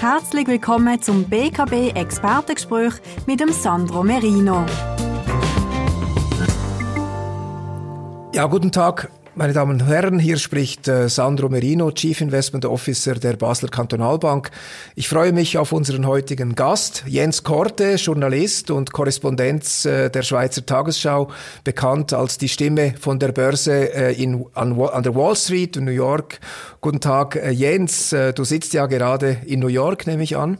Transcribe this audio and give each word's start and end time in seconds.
Herzlich 0.00 0.46
willkommen 0.46 1.02
zum 1.02 1.24
BKB 1.24 1.96
Expertengespräch 1.96 2.94
mit 3.26 3.40
dem 3.40 3.50
Sandro 3.50 4.04
Merino. 4.04 4.64
Ja, 8.32 8.46
guten 8.46 8.70
Tag. 8.70 9.10
Meine 9.38 9.52
Damen 9.52 9.80
und 9.80 9.86
Herren, 9.86 10.18
hier 10.18 10.36
spricht 10.36 10.88
äh, 10.88 11.08
Sandro 11.08 11.48
Merino, 11.48 11.92
Chief 11.92 12.20
Investment 12.20 12.64
Officer 12.64 13.14
der 13.14 13.34
Basler 13.34 13.68
Kantonalbank. 13.68 14.50
Ich 14.96 15.08
freue 15.08 15.32
mich 15.32 15.58
auf 15.58 15.70
unseren 15.70 16.08
heutigen 16.08 16.56
Gast, 16.56 17.04
Jens 17.06 17.44
Korte, 17.44 17.94
Journalist 17.94 18.72
und 18.72 18.92
Korrespondenz 18.92 19.84
äh, 19.84 20.10
der 20.10 20.22
Schweizer 20.22 20.66
Tagesschau, 20.66 21.30
bekannt 21.62 22.12
als 22.12 22.38
die 22.38 22.48
Stimme 22.48 22.94
von 22.98 23.20
der 23.20 23.30
Börse 23.30 23.94
äh, 23.94 24.20
in, 24.20 24.44
an, 24.54 24.76
an, 24.76 25.04
der 25.04 25.14
Wall 25.14 25.36
Street 25.36 25.76
in 25.76 25.84
New 25.84 25.92
York. 25.92 26.40
Guten 26.80 26.98
Tag, 26.98 27.40
Jens. 27.52 28.10
Du 28.34 28.42
sitzt 28.42 28.72
ja 28.72 28.86
gerade 28.86 29.36
in 29.46 29.60
New 29.60 29.68
York, 29.68 30.08
nehme 30.08 30.24
ich 30.24 30.36
an. 30.36 30.58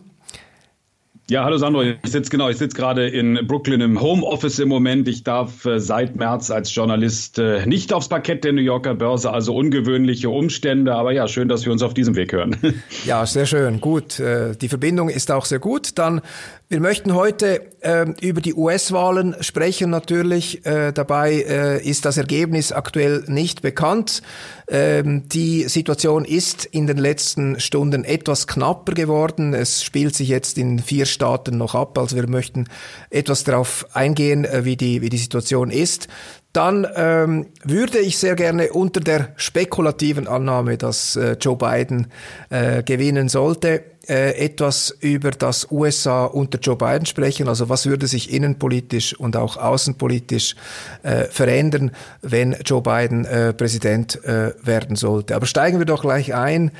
Ja, 1.31 1.45
hallo 1.45 1.59
Sandro, 1.59 1.83
ich 1.83 1.99
sitze 2.07 2.31
genau, 2.31 2.49
ich 2.49 2.57
sitze 2.57 2.75
gerade 2.75 3.07
in 3.07 3.47
Brooklyn 3.47 3.83
im 3.83 4.01
Homeoffice 4.01 4.61
im 4.61 4.71
Moment. 4.71 5.09
Ich 5.09 5.25
darf 5.25 5.67
äh, 5.67 5.79
seit 5.79 6.17
März 6.17 6.51
als 6.51 6.75
Journalist 6.75 7.39
äh, 7.39 7.67
nicht 7.67 7.93
aufs 7.93 8.09
Parkett 8.09 8.45
der 8.45 8.55
New 8.55 8.63
Yorker 8.63 8.95
Börse, 8.95 9.31
also 9.31 9.55
ungewöhnliche 9.55 10.31
Umstände, 10.31 10.95
aber 10.95 11.13
ja, 11.13 11.29
schön, 11.29 11.47
dass 11.49 11.67
wir 11.67 11.73
uns 11.73 11.83
auf 11.83 11.93
diesem 11.93 12.17
Weg 12.17 12.33
hören. 12.33 12.57
Ja, 13.05 13.27
sehr 13.27 13.45
schön, 13.45 13.81
gut. 13.81 14.19
Äh, 14.21 14.57
die 14.57 14.69
Verbindung 14.69 15.11
ist 15.11 15.31
auch 15.31 15.45
sehr 15.45 15.59
gut. 15.59 15.99
Dann 15.99 16.23
wir 16.71 16.81
möchten 16.81 17.15
heute 17.15 17.63
äh, 17.81 18.05
über 18.21 18.43
die 18.43 18.53
US-Wahlen 18.53 19.37
sprechen 19.41 19.89
natürlich. 19.89 20.67
Äh, 20.67 20.93
dabei 20.93 21.33
äh, 21.33 21.83
ist 21.83 22.05
das 22.05 22.19
Ergebnis 22.19 22.73
aktuell 22.73 23.25
nicht 23.27 23.63
bekannt. 23.63 24.21
Ähm, 24.69 25.27
die 25.31 25.63
Situation 25.63 26.27
ist 26.27 26.67
in 26.67 26.87
den 26.87 26.99
letzten 26.99 27.59
Stunden 27.59 28.05
etwas 28.05 28.47
knapper 28.47 28.93
geworden. 28.93 29.55
Es 29.55 29.83
spielt 29.83 30.15
sich 30.15 30.29
jetzt 30.29 30.59
in 30.59 30.79
vier 30.79 31.07
Staaten 31.07 31.57
noch 31.57 31.75
ab. 31.75 31.97
Also 31.97 32.17
wir 32.17 32.29
möchten 32.29 32.67
etwas 33.09 33.45
darauf 33.45 33.87
eingehen, 33.95 34.45
äh, 34.45 34.67
wie, 34.67 34.77
die, 34.77 35.01
wie 35.01 35.09
die 35.09 35.17
Situation 35.17 35.71
ist. 35.71 36.09
Dann 36.55 36.87
ähm, 36.97 37.47
würde 37.63 37.99
ich 37.99 38.17
sehr 38.17 38.35
gerne 38.35 38.73
unter 38.73 39.01
der 39.01 39.35
spekulativen 39.37 40.27
Annahme, 40.27 40.79
dass 40.79 41.15
äh, 41.15 41.37
Joe 41.39 41.57
Biden 41.57 42.07
äh, 42.49 42.83
gewinnen 42.83 43.29
sollte, 43.29 43.85
äh, 44.09 44.31
etwas 44.43 44.97
über 45.01 45.31
das 45.31 45.71
USA 45.71 46.25
unter 46.25 46.59
Joe 46.59 46.77
Biden 46.77 47.05
sprechen. 47.05 47.49
Also 47.49 47.69
was 47.69 47.85
würde 47.85 48.07
sich 48.07 48.33
innenpolitisch 48.33 49.15
und 49.15 49.37
auch 49.37 49.59
außenpolitisch 49.59 50.57
äh, 51.03 51.25
verändern, 51.25 51.91
wenn 52.23 52.57
Joe 52.65 52.81
Biden 52.81 53.27
äh, 53.27 53.53
Präsident 53.53 54.25
äh, 54.25 54.55
werden 54.63 54.97
sollte. 54.97 55.37
Aber 55.37 55.45
steigen 55.45 55.79
wir 55.79 55.87
doch 55.87 56.01
gleich 56.01 56.35
ein 56.35 56.71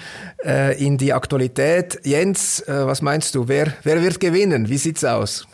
äh, 0.47 0.83
in 0.83 0.97
die 0.97 1.13
Aktualität. 1.13 2.01
Jens, 2.05 2.61
äh, 2.61 2.87
was 2.87 3.03
meinst 3.03 3.35
du? 3.35 3.49
Wer, 3.49 3.75
wer 3.83 4.03
wird 4.03 4.19
gewinnen? 4.19 4.71
Wie 4.71 4.79
sieht's 4.79 5.05
aus? 5.05 5.47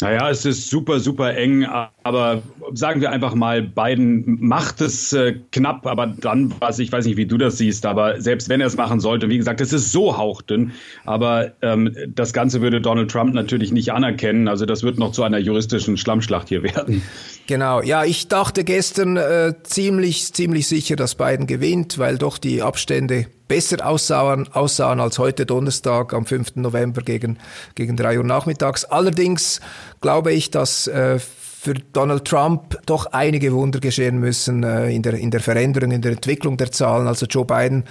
Naja, 0.00 0.30
es 0.30 0.44
ist 0.46 0.70
super, 0.70 0.98
super 0.98 1.34
eng, 1.36 1.66
aber 2.02 2.42
sagen 2.72 3.00
wir 3.00 3.10
einfach 3.10 3.34
mal, 3.34 3.62
Biden 3.62 4.38
macht 4.40 4.80
es 4.80 5.12
äh, 5.12 5.34
knapp, 5.52 5.86
aber 5.86 6.06
dann, 6.06 6.54
was 6.60 6.78
ich 6.78 6.90
weiß 6.90 7.04
nicht, 7.06 7.16
wie 7.16 7.26
du 7.26 7.36
das 7.36 7.58
siehst, 7.58 7.86
aber 7.86 8.20
selbst 8.20 8.48
wenn 8.48 8.60
er 8.60 8.66
es 8.66 8.76
machen 8.76 9.00
sollte, 9.00 9.28
wie 9.28 9.38
gesagt, 9.38 9.60
es 9.60 9.72
ist 9.72 9.92
so 9.92 10.16
hauchdünn, 10.16 10.72
aber 11.04 11.52
ähm, 11.62 11.94
das 12.08 12.32
Ganze 12.32 12.60
würde 12.60 12.80
Donald 12.80 13.10
Trump 13.10 13.34
natürlich 13.34 13.72
nicht 13.72 13.92
anerkennen, 13.92 14.48
also 14.48 14.66
das 14.66 14.82
wird 14.82 14.98
noch 14.98 15.12
zu 15.12 15.22
einer 15.22 15.38
juristischen 15.38 15.96
Schlammschlacht 15.96 16.48
hier 16.48 16.62
werden. 16.62 17.02
Genau, 17.46 17.82
ja, 17.82 18.04
ich 18.04 18.28
dachte 18.28 18.64
gestern 18.64 19.16
äh, 19.16 19.54
ziemlich, 19.62 20.32
ziemlich 20.32 20.68
sicher, 20.68 20.96
dass 20.96 21.16
Biden 21.16 21.46
gewinnt, 21.46 21.98
weil 21.98 22.16
doch 22.16 22.38
die 22.38 22.62
Abstände 22.62 23.26
besser 23.50 23.84
aussahen, 23.84 24.46
aussahen 24.52 25.00
als 25.00 25.18
heute 25.18 25.44
Donnerstag 25.44 26.14
am 26.14 26.24
5. 26.24 26.54
November 26.54 27.02
gegen, 27.02 27.38
gegen 27.74 27.96
3 27.96 28.18
Uhr 28.18 28.24
nachmittags. 28.24 28.84
Allerdings 28.84 29.60
glaube 30.00 30.32
ich, 30.32 30.52
dass 30.52 30.86
äh, 30.86 31.18
für 31.62 31.74
Donald 31.74 32.24
Trump 32.24 32.78
doch 32.86 33.04
einige 33.12 33.52
Wunder 33.52 33.80
geschehen 33.80 34.18
müssen 34.18 34.62
äh, 34.62 34.88
in, 34.88 35.02
der, 35.02 35.12
in 35.12 35.30
der 35.30 35.40
Veränderung, 35.40 35.90
in 35.90 36.00
der 36.00 36.12
Entwicklung 36.12 36.56
der 36.56 36.72
Zahlen. 36.72 37.06
Also 37.06 37.26
Joe 37.26 37.44
Biden 37.44 37.84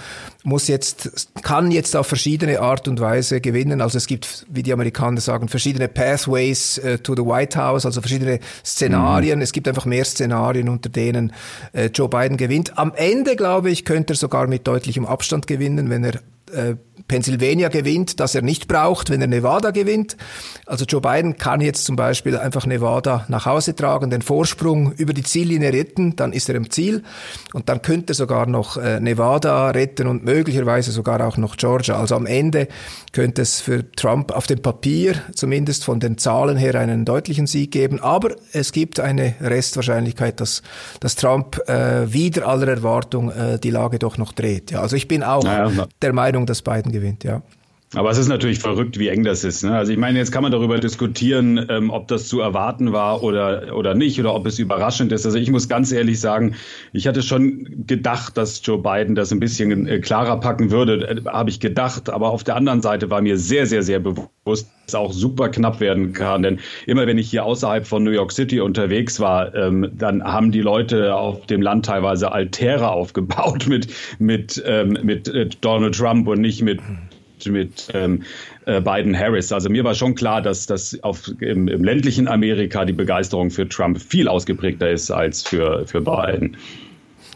muss 0.43 0.67
jetzt, 0.67 1.29
kann 1.43 1.69
jetzt 1.69 1.95
auf 1.95 2.07
verschiedene 2.07 2.61
Art 2.61 2.87
und 2.87 2.99
Weise 2.99 3.41
gewinnen. 3.41 3.79
Also 3.79 3.99
es 3.99 4.07
gibt, 4.07 4.47
wie 4.49 4.63
die 4.63 4.73
Amerikaner 4.73 5.21
sagen, 5.21 5.49
verschiedene 5.49 5.87
Pathways 5.87 6.79
äh, 6.79 6.97
to 6.97 7.15
the 7.15 7.21
White 7.21 7.59
House, 7.59 7.85
also 7.85 8.01
verschiedene 8.01 8.39
Szenarien. 8.65 9.37
Mhm. 9.37 9.43
Es 9.43 9.51
gibt 9.51 9.67
einfach 9.67 9.85
mehr 9.85 10.03
Szenarien, 10.03 10.67
unter 10.67 10.89
denen 10.89 11.31
äh, 11.73 11.91
Joe 11.93 12.09
Biden 12.09 12.37
gewinnt. 12.37 12.75
Am 12.75 12.91
Ende, 12.95 13.35
glaube 13.35 13.69
ich, 13.69 13.85
könnte 13.85 14.13
er 14.13 14.17
sogar 14.17 14.47
mit 14.47 14.65
deutlichem 14.65 15.05
Abstand 15.05 15.45
gewinnen, 15.45 15.91
wenn 15.91 16.03
er 16.05 16.15
äh, 16.51 16.75
Pennsylvania 17.07 17.69
gewinnt, 17.69 18.19
das 18.19 18.35
er 18.35 18.41
nicht 18.41 18.67
braucht, 18.67 19.09
wenn 19.09 19.21
er 19.21 19.27
Nevada 19.27 19.71
gewinnt. 19.71 20.17
Also 20.65 20.85
Joe 20.85 21.01
Biden 21.01 21.37
kann 21.37 21.61
jetzt 21.61 21.85
zum 21.85 21.95
Beispiel 21.95 22.37
einfach 22.37 22.65
Nevada 22.65 23.25
nach 23.27 23.45
Hause 23.45 23.75
tragen, 23.75 24.09
den 24.09 24.21
Vorsprung 24.21 24.93
über 24.93 25.13
die 25.13 25.23
Ziellinie 25.23 25.73
retten, 25.73 26.15
dann 26.15 26.33
ist 26.33 26.49
er 26.49 26.55
im 26.55 26.69
Ziel 26.69 27.03
und 27.53 27.69
dann 27.69 27.81
könnte 27.81 28.13
er 28.13 28.15
sogar 28.15 28.45
noch 28.45 28.77
äh, 28.77 28.99
Nevada 28.99 29.69
retten 29.71 30.07
und 30.07 30.23
möglicherweise 30.23 30.91
sogar 30.91 31.25
auch 31.25 31.37
noch 31.37 31.57
Georgia. 31.57 31.99
Also 31.99 32.15
am 32.15 32.25
Ende 32.25 32.67
könnte 33.11 33.41
es 33.41 33.61
für 33.61 33.89
Trump 33.91 34.31
auf 34.31 34.47
dem 34.47 34.61
Papier, 34.61 35.15
zumindest 35.33 35.83
von 35.83 35.99
den 35.99 36.17
Zahlen 36.17 36.57
her, 36.57 36.75
einen 36.75 37.05
deutlichen 37.05 37.47
Sieg 37.47 37.71
geben. 37.71 37.99
Aber 37.99 38.35
es 38.53 38.71
gibt 38.71 38.99
eine 38.99 39.35
Restwahrscheinlichkeit, 39.41 40.39
dass, 40.39 40.61
dass 40.99 41.15
Trump 41.15 41.59
äh, 41.67 42.11
wieder 42.11 42.47
aller 42.47 42.67
Erwartung 42.67 43.31
äh, 43.31 43.59
die 43.59 43.71
Lage 43.71 43.99
doch 43.99 44.17
noch 44.17 44.33
dreht. 44.33 44.71
Ja, 44.71 44.81
also 44.81 44.95
ich 44.95 45.07
bin 45.07 45.23
auch 45.23 45.43
naja, 45.43 45.87
der 46.01 46.13
Meinung, 46.13 46.45
dass 46.45 46.61
Biden 46.61 46.88
gewinnt, 46.91 47.23
ja. 47.23 47.41
Aber 47.95 48.11
es 48.11 48.19
ist 48.19 48.27
natürlich 48.27 48.59
verrückt, 48.59 48.99
wie 48.99 49.07
eng 49.07 49.23
das 49.23 49.43
ist. 49.43 49.63
Ne? 49.63 49.75
Also 49.75 49.91
ich 49.91 49.97
meine, 49.97 50.19
jetzt 50.19 50.31
kann 50.31 50.43
man 50.43 50.51
darüber 50.51 50.77
diskutieren, 50.77 51.65
ähm, 51.69 51.89
ob 51.89 52.07
das 52.07 52.27
zu 52.27 52.39
erwarten 52.39 52.93
war 52.93 53.23
oder, 53.23 53.75
oder 53.75 53.95
nicht 53.95 54.19
oder 54.19 54.35
ob 54.35 54.45
es 54.45 54.59
überraschend 54.59 55.11
ist. 55.11 55.25
Also 55.25 55.39
ich 55.39 55.49
muss 55.49 55.67
ganz 55.67 55.91
ehrlich 55.91 56.19
sagen, 56.19 56.53
ich 56.93 57.07
hatte 57.07 57.23
schon 57.23 57.85
gedacht, 57.87 58.37
dass 58.37 58.61
Joe 58.63 58.77
Biden 58.77 59.15
das 59.15 59.31
ein 59.31 59.39
bisschen 59.39 59.87
äh, 59.87 59.99
klarer 59.99 60.39
packen 60.39 60.69
würde, 60.69 61.07
äh, 61.07 61.25
habe 61.25 61.49
ich 61.49 61.59
gedacht. 61.59 62.11
Aber 62.11 62.29
auf 62.29 62.43
der 62.43 62.57
anderen 62.57 62.83
Seite 62.83 63.09
war 63.09 63.23
mir 63.23 63.39
sehr, 63.39 63.65
sehr, 63.65 63.81
sehr 63.81 63.99
bewusst, 63.99 64.29
dass 64.45 64.89
es 64.89 64.95
auch 64.95 65.11
super 65.11 65.49
knapp 65.49 65.79
werden 65.79 66.13
kann. 66.13 66.43
Denn 66.43 66.59
immer 66.85 67.07
wenn 67.07 67.17
ich 67.17 67.31
hier 67.31 67.43
außerhalb 67.43 67.87
von 67.87 68.03
New 68.03 68.11
York 68.11 68.31
City 68.33 68.59
unterwegs 68.59 69.19
war, 69.19 69.55
ähm, 69.55 69.89
dann 69.97 70.23
haben 70.23 70.51
die 70.51 70.61
Leute 70.61 71.15
auf 71.15 71.47
dem 71.47 71.63
Land 71.63 71.87
teilweise 71.87 72.31
Altäre 72.33 72.91
aufgebaut 72.91 73.65
mit, 73.67 73.87
mit, 74.19 74.61
ähm, 74.63 74.95
mit 75.01 75.27
äh, 75.27 75.49
Donald 75.59 75.95
Trump 75.95 76.27
und 76.27 76.39
nicht 76.39 76.61
mit 76.61 76.81
mit 77.47 77.87
ähm, 77.93 78.23
äh, 78.65 78.81
Biden 78.81 79.17
Harris. 79.17 79.51
Also 79.51 79.69
mir 79.69 79.83
war 79.83 79.95
schon 79.95 80.15
klar, 80.15 80.41
dass 80.41 80.65
das 80.65 80.97
auf, 81.03 81.31
im, 81.39 81.67
im 81.67 81.83
ländlichen 81.83 82.27
Amerika 82.27 82.85
die 82.85 82.93
Begeisterung 82.93 83.51
für 83.51 83.67
Trump 83.67 84.01
viel 84.01 84.27
ausgeprägter 84.27 84.89
ist 84.89 85.11
als 85.11 85.43
für, 85.43 85.85
für 85.87 86.01
Biden. 86.01 86.57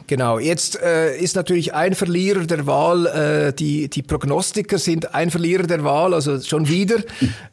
Genau, 0.08 0.38
jetzt 0.38 0.82
äh, 0.82 1.18
ist 1.18 1.36
natürlich 1.36 1.74
ein 1.74 1.96
Verlierer 1.96 2.46
der 2.46 2.68
Wahl, 2.68 3.06
äh, 3.06 3.54
die, 3.54 3.88
die 3.88 4.02
Prognostiker 4.02 4.78
sind 4.78 5.16
ein 5.16 5.32
Verlierer 5.32 5.64
der 5.64 5.84
Wahl, 5.84 6.14
also 6.14 6.42
schon 6.42 6.68
wieder. 6.68 6.98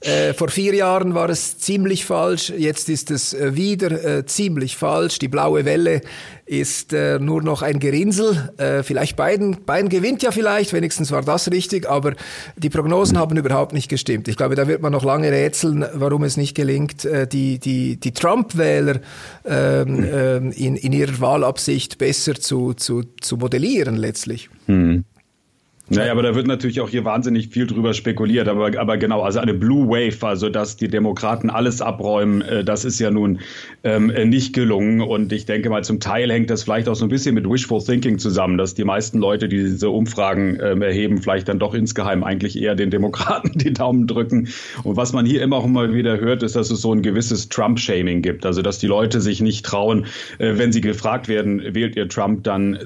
Äh, 0.00 0.34
vor 0.34 0.48
vier 0.48 0.74
Jahren 0.74 1.14
war 1.14 1.28
es 1.28 1.58
ziemlich 1.58 2.04
falsch, 2.04 2.52
jetzt 2.56 2.88
ist 2.88 3.10
es 3.10 3.34
äh, 3.34 3.54
wieder 3.54 3.90
äh, 4.04 4.26
ziemlich 4.26 4.76
falsch. 4.76 5.20
Die 5.20 5.28
blaue 5.28 5.64
Welle 5.64 6.00
ist 6.50 6.92
äh, 6.92 7.20
nur 7.20 7.42
noch 7.42 7.62
ein 7.62 7.78
Gerinnsel. 7.78 8.50
Äh, 8.56 8.82
vielleicht 8.82 9.16
Biden, 9.16 9.58
Biden 9.64 9.88
gewinnt 9.88 10.24
ja 10.24 10.32
vielleicht, 10.32 10.72
wenigstens 10.72 11.12
war 11.12 11.22
das 11.22 11.48
richtig, 11.48 11.88
aber 11.88 12.14
die 12.56 12.70
Prognosen 12.70 13.18
haben 13.18 13.36
überhaupt 13.36 13.72
nicht 13.72 13.88
gestimmt. 13.88 14.26
Ich 14.26 14.36
glaube, 14.36 14.56
da 14.56 14.66
wird 14.66 14.82
man 14.82 14.90
noch 14.90 15.04
lange 15.04 15.30
rätseln, 15.30 15.86
warum 15.94 16.24
es 16.24 16.36
nicht 16.36 16.56
gelingt, 16.56 17.04
äh, 17.04 17.28
die, 17.28 17.60
die, 17.60 18.00
die 18.00 18.10
Trump-Wähler 18.10 18.98
ähm, 19.44 20.02
äh, 20.02 20.36
in, 20.38 20.74
in 20.74 20.92
ihrer 20.92 21.20
Wahlabsicht 21.20 21.98
besser 21.98 22.34
zu, 22.40 22.74
zu, 22.74 23.02
zu 23.20 23.36
modellieren 23.36 23.96
letztlich. 23.96 24.50
Mhm. 24.66 25.04
Naja, 25.92 26.12
aber 26.12 26.22
da 26.22 26.36
wird 26.36 26.46
natürlich 26.46 26.80
auch 26.80 26.88
hier 26.88 27.04
wahnsinnig 27.04 27.48
viel 27.48 27.66
drüber 27.66 27.94
spekuliert. 27.94 28.46
Aber, 28.46 28.78
aber 28.78 28.96
genau, 28.96 29.22
also 29.22 29.40
eine 29.40 29.54
Blue 29.54 29.88
Wave, 29.88 30.24
also 30.24 30.48
dass 30.48 30.76
die 30.76 30.86
Demokraten 30.86 31.50
alles 31.50 31.82
abräumen, 31.82 32.42
äh, 32.42 32.62
das 32.62 32.84
ist 32.84 33.00
ja 33.00 33.10
nun 33.10 33.40
ähm, 33.82 34.06
nicht 34.28 34.52
gelungen. 34.52 35.00
Und 35.00 35.32
ich 35.32 35.46
denke 35.46 35.68
mal, 35.68 35.82
zum 35.82 35.98
Teil 35.98 36.30
hängt 36.30 36.48
das 36.48 36.62
vielleicht 36.62 36.88
auch 36.88 36.94
so 36.94 37.04
ein 37.04 37.08
bisschen 37.08 37.34
mit 37.34 37.48
Wishful 37.48 37.82
Thinking 37.82 38.18
zusammen, 38.18 38.56
dass 38.56 38.74
die 38.74 38.84
meisten 38.84 39.18
Leute, 39.18 39.48
die 39.48 39.56
diese 39.56 39.90
Umfragen 39.90 40.60
ähm, 40.62 40.82
erheben, 40.82 41.18
vielleicht 41.18 41.48
dann 41.48 41.58
doch 41.58 41.74
insgeheim 41.74 42.22
eigentlich 42.22 42.56
eher 42.60 42.76
den 42.76 42.90
Demokraten 42.90 43.52
die 43.58 43.72
Daumen 43.72 44.06
drücken. 44.06 44.48
Und 44.84 44.96
was 44.96 45.12
man 45.12 45.26
hier 45.26 45.42
immer 45.42 45.56
auch 45.56 45.64
immer 45.64 45.92
wieder 45.92 46.20
hört, 46.20 46.44
ist, 46.44 46.54
dass 46.54 46.70
es 46.70 46.82
so 46.82 46.92
ein 46.92 47.02
gewisses 47.02 47.48
Trump-Shaming 47.48 48.22
gibt. 48.22 48.46
Also 48.46 48.62
dass 48.62 48.78
die 48.78 48.86
Leute 48.86 49.20
sich 49.20 49.40
nicht 49.40 49.66
trauen, 49.66 50.06
äh, 50.38 50.52
wenn 50.56 50.70
sie 50.70 50.82
gefragt 50.82 51.26
werden, 51.26 51.74
wählt 51.74 51.96
ihr 51.96 52.08
Trump, 52.08 52.44
dann 52.44 52.78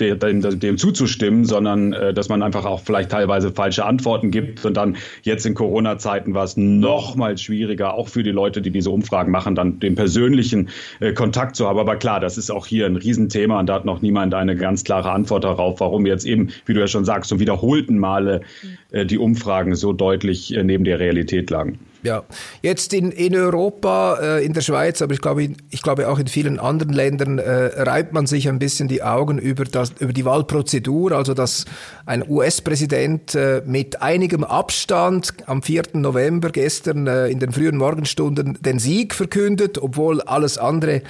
dem, 0.00 0.40
dem 0.40 0.78
zuzustimmen, 0.78 1.44
sondern 1.44 1.92
äh, 1.92 2.14
dass 2.14 2.30
man 2.30 2.37
man 2.38 2.46
einfach 2.46 2.64
auch 2.64 2.80
vielleicht 2.80 3.10
teilweise 3.10 3.52
falsche 3.52 3.84
Antworten 3.84 4.30
gibt. 4.30 4.64
Und 4.64 4.76
dann 4.76 4.96
jetzt 5.22 5.44
in 5.46 5.54
Corona-Zeiten 5.54 6.34
war 6.34 6.44
es 6.44 6.56
noch 6.56 7.16
mal 7.16 7.36
schwieriger, 7.36 7.94
auch 7.94 8.08
für 8.08 8.22
die 8.22 8.30
Leute, 8.30 8.62
die 8.62 8.70
diese 8.70 8.90
Umfragen 8.90 9.30
machen, 9.30 9.54
dann 9.54 9.80
den 9.80 9.94
persönlichen 9.94 10.68
äh, 11.00 11.12
Kontakt 11.12 11.56
zu 11.56 11.66
haben. 11.66 11.78
Aber 11.78 11.96
klar, 11.96 12.20
das 12.20 12.38
ist 12.38 12.50
auch 12.50 12.66
hier 12.66 12.86
ein 12.86 12.96
Riesenthema 12.96 13.58
und 13.60 13.66
da 13.66 13.74
hat 13.74 13.84
noch 13.84 14.02
niemand 14.02 14.34
eine 14.34 14.56
ganz 14.56 14.84
klare 14.84 15.10
Antwort 15.10 15.44
darauf, 15.44 15.80
warum 15.80 16.06
jetzt 16.06 16.24
eben, 16.24 16.48
wie 16.66 16.74
du 16.74 16.80
ja 16.80 16.86
schon 16.86 17.04
sagst, 17.04 17.28
zum 17.28 17.40
wiederholten 17.40 17.98
Male 17.98 18.42
äh, 18.90 19.04
die 19.04 19.18
Umfragen 19.18 19.74
so 19.74 19.92
deutlich 19.92 20.54
äh, 20.54 20.62
neben 20.62 20.84
der 20.84 20.98
Realität 20.98 21.50
lagen. 21.50 21.78
Ja, 22.02 22.22
jetzt 22.62 22.92
in, 22.92 23.10
in 23.10 23.34
Europa, 23.34 24.18
äh, 24.20 24.44
in 24.44 24.52
der 24.52 24.60
Schweiz, 24.60 25.02
aber 25.02 25.14
ich 25.14 25.20
glaube, 25.20 25.48
ich 25.70 25.82
glaube 25.82 26.08
auch 26.08 26.20
in 26.20 26.28
vielen 26.28 26.60
anderen 26.60 26.92
Ländern 26.92 27.38
äh, 27.38 27.82
reibt 27.82 28.12
man 28.12 28.28
sich 28.28 28.48
ein 28.48 28.60
bisschen 28.60 28.86
die 28.86 29.02
Augen 29.02 29.38
über, 29.38 29.64
das, 29.64 29.92
über 29.98 30.12
die 30.12 30.24
Wahlprozedur, 30.24 31.10
also 31.10 31.34
dass 31.34 31.64
ein 32.06 32.24
US-Präsident 32.28 33.34
äh, 33.34 33.62
mit 33.66 34.00
einigem 34.00 34.44
Abstand 34.44 35.34
am 35.46 35.60
4. 35.60 35.82
November 35.94 36.50
gestern 36.50 37.08
äh, 37.08 37.26
in 37.28 37.40
den 37.40 37.50
frühen 37.50 37.76
Morgenstunden 37.76 38.56
den 38.60 38.78
Sieg 38.78 39.12
verkündet, 39.12 39.78
obwohl 39.78 40.20
alles 40.20 40.56
andere 40.56 41.02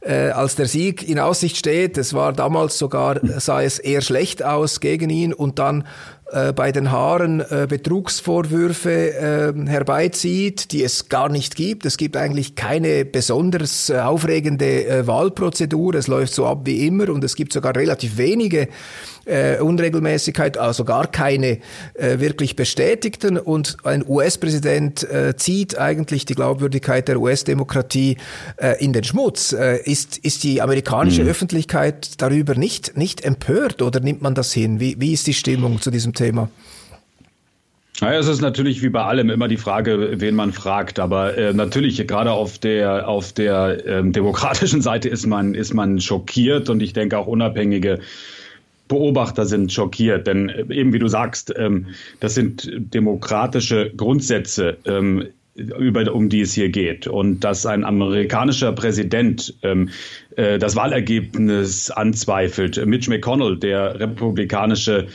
äh, 0.00 0.28
als 0.28 0.54
der 0.54 0.66
Sieg 0.66 1.08
in 1.08 1.18
Aussicht 1.18 1.56
steht. 1.56 1.98
Es 1.98 2.14
war 2.14 2.32
damals 2.32 2.78
sogar, 2.78 3.18
sah 3.40 3.62
es 3.62 3.80
eher 3.80 4.00
schlecht 4.00 4.44
aus 4.44 4.78
gegen 4.78 5.10
ihn 5.10 5.32
und 5.32 5.58
dann 5.58 5.84
äh, 6.32 6.52
bei 6.52 6.72
den 6.72 6.90
Haaren 6.90 7.40
äh, 7.40 7.66
Betrugsvorwürfe 7.68 8.90
äh, 8.90 9.68
herbeizieht, 9.68 10.72
die 10.72 10.82
es 10.82 11.08
gar 11.08 11.28
nicht 11.28 11.54
gibt. 11.54 11.86
Es 11.86 11.96
gibt 11.96 12.16
eigentlich 12.16 12.56
keine 12.56 13.04
besonders 13.04 13.90
äh, 13.90 13.98
aufregende 13.98 14.86
äh, 14.86 15.06
Wahlprozedur. 15.06 15.94
Es 15.94 16.08
läuft 16.08 16.34
so 16.34 16.46
ab 16.46 16.62
wie 16.64 16.86
immer 16.86 17.10
und 17.10 17.22
es 17.22 17.36
gibt 17.36 17.52
sogar 17.52 17.76
relativ 17.76 18.18
wenige 18.18 18.68
äh, 19.26 19.58
Unregelmäßigkeit, 19.60 20.56
also 20.56 20.84
gar 20.84 21.06
keine 21.08 21.58
äh, 21.94 22.18
wirklich 22.18 22.56
bestätigten. 22.56 23.38
Und 23.38 23.76
ein 23.84 24.04
US-Präsident 24.06 25.08
äh, 25.10 25.36
zieht 25.36 25.78
eigentlich 25.78 26.24
die 26.24 26.34
Glaubwürdigkeit 26.34 27.08
der 27.08 27.20
US-Demokratie 27.20 28.16
äh, 28.56 28.82
in 28.82 28.92
den 28.92 29.04
Schmutz. 29.04 29.52
Äh, 29.52 29.82
ist, 29.84 30.18
ist 30.18 30.44
die 30.44 30.62
amerikanische 30.62 31.22
mhm. 31.22 31.28
Öffentlichkeit 31.28 32.20
darüber 32.22 32.54
nicht, 32.54 32.96
nicht 32.96 33.24
empört 33.24 33.82
oder 33.82 34.00
nimmt 34.00 34.22
man 34.22 34.34
das 34.34 34.52
hin? 34.52 34.80
Wie, 34.80 34.96
wie 34.98 35.12
ist 35.12 35.26
die 35.26 35.34
Stimmung 35.34 35.80
zu 35.80 35.90
diesem 35.90 36.14
Thema? 36.14 36.48
Naja, 38.00 38.18
es 38.18 38.28
ist 38.28 38.42
natürlich 38.42 38.82
wie 38.82 38.90
bei 38.90 39.02
allem 39.02 39.30
immer 39.30 39.48
die 39.48 39.56
Frage, 39.56 40.20
wen 40.20 40.34
man 40.34 40.52
fragt. 40.52 40.98
Aber 40.98 41.36
äh, 41.36 41.54
natürlich, 41.54 42.06
gerade 42.06 42.30
auf 42.32 42.58
der, 42.58 43.08
auf 43.08 43.32
der 43.32 43.86
ähm, 43.86 44.12
demokratischen 44.12 44.82
Seite 44.82 45.08
ist 45.08 45.26
man, 45.26 45.54
ist 45.54 45.72
man 45.72 45.98
schockiert 46.00 46.68
und 46.68 46.82
ich 46.82 46.92
denke 46.92 47.16
auch 47.16 47.26
unabhängige 47.26 48.00
Beobachter 48.88 49.46
sind 49.46 49.72
schockiert, 49.72 50.26
denn 50.26 50.48
äh, 50.48 50.74
eben 50.74 50.92
wie 50.92 50.98
du 50.98 51.08
sagst, 51.08 51.52
ähm, 51.56 51.86
das 52.20 52.34
sind 52.34 52.70
demokratische 52.74 53.92
Grundsätze, 53.96 54.78
ähm, 54.84 55.26
über, 55.56 56.12
um 56.12 56.28
die 56.28 56.42
es 56.42 56.52
hier 56.52 56.68
geht. 56.68 57.06
Und 57.06 57.40
dass 57.40 57.64
ein 57.64 57.84
amerikanischer 57.84 58.72
Präsident 58.72 59.54
ähm, 59.62 59.88
äh, 60.36 60.58
das 60.58 60.76
Wahlergebnis 60.76 61.90
anzweifelt. 61.90 62.84
Mitch 62.84 63.10
McConnell, 63.10 63.56
der 63.56 63.98
republikanische 63.98 65.06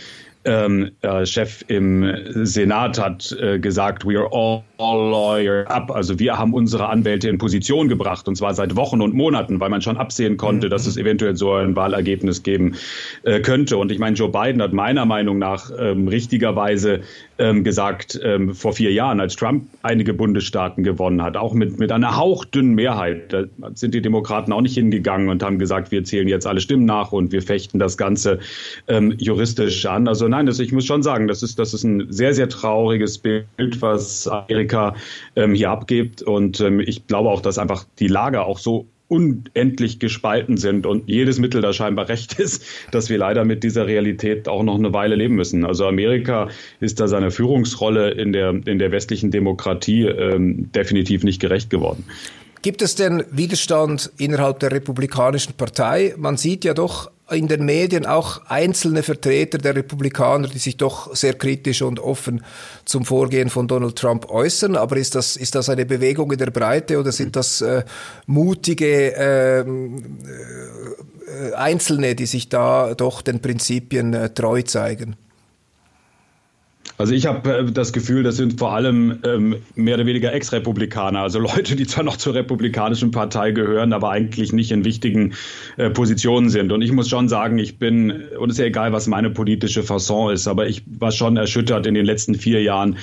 ähm, 0.45 0.91
äh, 1.01 1.25
Chef 1.25 1.63
im 1.67 2.13
Senat, 2.45 2.99
hat 2.99 3.35
äh, 3.39 3.59
gesagt, 3.59 4.05
we 4.05 4.17
are 4.17 4.29
all 4.31 4.63
lawyer 4.77 5.65
up. 5.69 5.91
Also 5.91 6.17
wir 6.19 6.37
haben 6.37 6.53
unsere 6.53 6.89
Anwälte 6.89 7.29
in 7.29 7.37
Position 7.37 7.87
gebracht 7.87 8.27
und 8.27 8.35
zwar 8.35 8.53
seit 8.53 8.75
Wochen 8.75 9.01
und 9.01 9.13
Monaten, 9.13 9.59
weil 9.59 9.69
man 9.69 9.81
schon 9.81 9.97
absehen 9.97 10.37
konnte, 10.37 10.69
dass 10.69 10.87
es 10.87 10.97
eventuell 10.97 11.35
so 11.35 11.53
ein 11.53 11.75
Wahlergebnis 11.75 12.43
geben 12.43 12.75
äh, 13.23 13.39
könnte. 13.41 13.77
Und 13.77 13.91
ich 13.91 13.99
meine, 13.99 14.15
Joe 14.15 14.29
Biden 14.29 14.61
hat 14.61 14.73
meiner 14.73 15.05
Meinung 15.05 15.37
nach 15.37 15.71
ähm, 15.77 16.07
richtigerweise 16.07 17.01
ähm, 17.41 17.63
gesagt 17.63 18.19
ähm, 18.23 18.53
vor 18.53 18.73
vier 18.73 18.93
Jahren, 18.93 19.19
als 19.19 19.35
Trump 19.35 19.67
einige 19.81 20.13
Bundesstaaten 20.13 20.83
gewonnen 20.83 21.23
hat, 21.23 21.35
auch 21.35 21.53
mit, 21.53 21.79
mit 21.79 21.91
einer 21.91 22.15
hauchdünnen 22.15 22.75
Mehrheit. 22.75 23.33
Da 23.33 23.45
sind 23.73 23.95
die 23.95 24.01
Demokraten 24.01 24.53
auch 24.53 24.61
nicht 24.61 24.75
hingegangen 24.75 25.27
und 25.29 25.41
haben 25.41 25.57
gesagt, 25.57 25.91
wir 25.91 26.03
zählen 26.03 26.27
jetzt 26.27 26.45
alle 26.45 26.61
Stimmen 26.61 26.85
nach 26.85 27.11
und 27.11 27.31
wir 27.31 27.41
fechten 27.41 27.79
das 27.79 27.97
Ganze 27.97 28.39
ähm, 28.87 29.15
juristisch 29.17 29.85
an. 29.87 30.07
Also 30.07 30.27
nein, 30.27 30.45
das, 30.45 30.59
ich 30.59 30.71
muss 30.71 30.85
schon 30.85 31.01
sagen, 31.01 31.27
das 31.27 31.41
ist, 31.41 31.57
das 31.57 31.73
ist 31.73 31.83
ein 31.83 32.11
sehr, 32.11 32.35
sehr 32.35 32.47
trauriges 32.47 33.17
Bild, 33.17 33.47
was 33.79 34.27
Amerika 34.27 34.95
ähm, 35.35 35.55
hier 35.55 35.71
abgibt. 35.71 36.21
Und 36.21 36.61
ähm, 36.61 36.79
ich 36.79 37.07
glaube 37.07 37.29
auch, 37.29 37.41
dass 37.41 37.57
einfach 37.57 37.85
die 37.97 38.07
Lager 38.07 38.45
auch 38.45 38.59
so 38.59 38.85
unendlich 39.11 39.99
gespalten 39.99 40.55
sind 40.55 40.85
und 40.85 41.09
jedes 41.09 41.37
Mittel 41.37 41.61
da 41.61 41.73
scheinbar 41.73 42.07
recht 42.07 42.39
ist, 42.39 42.63
dass 42.91 43.09
wir 43.09 43.17
leider 43.17 43.43
mit 43.43 43.63
dieser 43.63 43.85
Realität 43.85 44.47
auch 44.47 44.63
noch 44.63 44.75
eine 44.75 44.93
Weile 44.93 45.15
leben 45.15 45.35
müssen. 45.35 45.65
Also 45.65 45.85
Amerika 45.85 46.47
ist 46.79 47.01
da 47.01 47.09
seiner 47.09 47.29
Führungsrolle 47.29 48.11
in 48.11 48.31
der, 48.31 48.49
in 48.65 48.79
der 48.79 48.91
westlichen 48.91 49.29
Demokratie 49.29 50.03
ähm, 50.03 50.71
definitiv 50.71 51.23
nicht 51.25 51.41
gerecht 51.41 51.69
geworden. 51.69 52.05
Gibt 52.61 52.81
es 52.81 52.95
denn 52.95 53.23
Widerstand 53.31 54.11
innerhalb 54.17 54.59
der 54.59 54.71
Republikanischen 54.71 55.53
Partei? 55.55 56.13
Man 56.17 56.37
sieht 56.37 56.63
ja 56.63 56.73
doch 56.73 57.11
in 57.31 57.47
den 57.47 57.65
Medien 57.65 58.05
auch 58.05 58.45
einzelne 58.47 59.03
Vertreter 59.03 59.57
der 59.57 59.75
Republikaner, 59.75 60.47
die 60.47 60.59
sich 60.59 60.77
doch 60.77 61.15
sehr 61.15 61.33
kritisch 61.33 61.81
und 61.81 61.99
offen 61.99 62.43
zum 62.85 63.05
Vorgehen 63.05 63.49
von 63.49 63.67
Donald 63.67 63.95
Trump 63.95 64.29
äußern. 64.29 64.75
Aber 64.75 64.97
ist 64.97 65.15
das, 65.15 65.37
ist 65.37 65.55
das 65.55 65.69
eine 65.69 65.85
Bewegung 65.85 66.31
in 66.31 66.37
der 66.37 66.51
Breite 66.51 66.99
oder 66.99 67.11
sind 67.11 67.35
das 67.35 67.61
äh, 67.61 67.83
mutige 68.25 69.13
ähm, 69.15 70.19
äh, 71.27 71.53
Einzelne, 71.53 72.15
die 72.15 72.25
sich 72.25 72.49
da 72.49 72.93
doch 72.93 73.21
den 73.21 73.39
Prinzipien 73.39 74.13
äh, 74.13 74.33
treu 74.33 74.61
zeigen? 74.61 75.15
Also 77.01 77.15
ich 77.15 77.25
habe 77.25 77.57
äh, 77.57 77.71
das 77.71 77.93
Gefühl, 77.93 78.21
das 78.21 78.37
sind 78.37 78.59
vor 78.59 78.73
allem 78.73 79.17
ähm, 79.25 79.55
mehr 79.73 79.95
oder 79.95 80.05
weniger 80.05 80.31
Ex-Republikaner, 80.33 81.21
also 81.21 81.39
Leute, 81.39 81.75
die 81.75 81.87
zwar 81.87 82.03
noch 82.03 82.15
zur 82.15 82.35
Republikanischen 82.35 83.09
Partei 83.09 83.51
gehören, 83.51 83.91
aber 83.91 84.11
eigentlich 84.11 84.53
nicht 84.53 84.71
in 84.71 84.85
wichtigen 84.85 85.33
äh, 85.77 85.89
Positionen 85.89 86.49
sind. 86.49 86.71
Und 86.71 86.83
ich 86.83 86.91
muss 86.91 87.09
schon 87.09 87.27
sagen, 87.27 87.57
ich 87.57 87.79
bin, 87.79 88.11
und 88.37 88.51
es 88.51 88.57
ist 88.57 88.59
ja 88.59 88.65
egal, 88.65 88.93
was 88.93 89.07
meine 89.07 89.31
politische 89.31 89.81
Fasson 89.81 90.31
ist, 90.31 90.47
aber 90.47 90.67
ich 90.67 90.83
war 90.85 91.11
schon 91.11 91.37
erschüttert 91.37 91.87
in 91.87 91.95
den 91.95 92.05
letzten 92.05 92.35
vier 92.35 92.61
Jahren, 92.61 92.97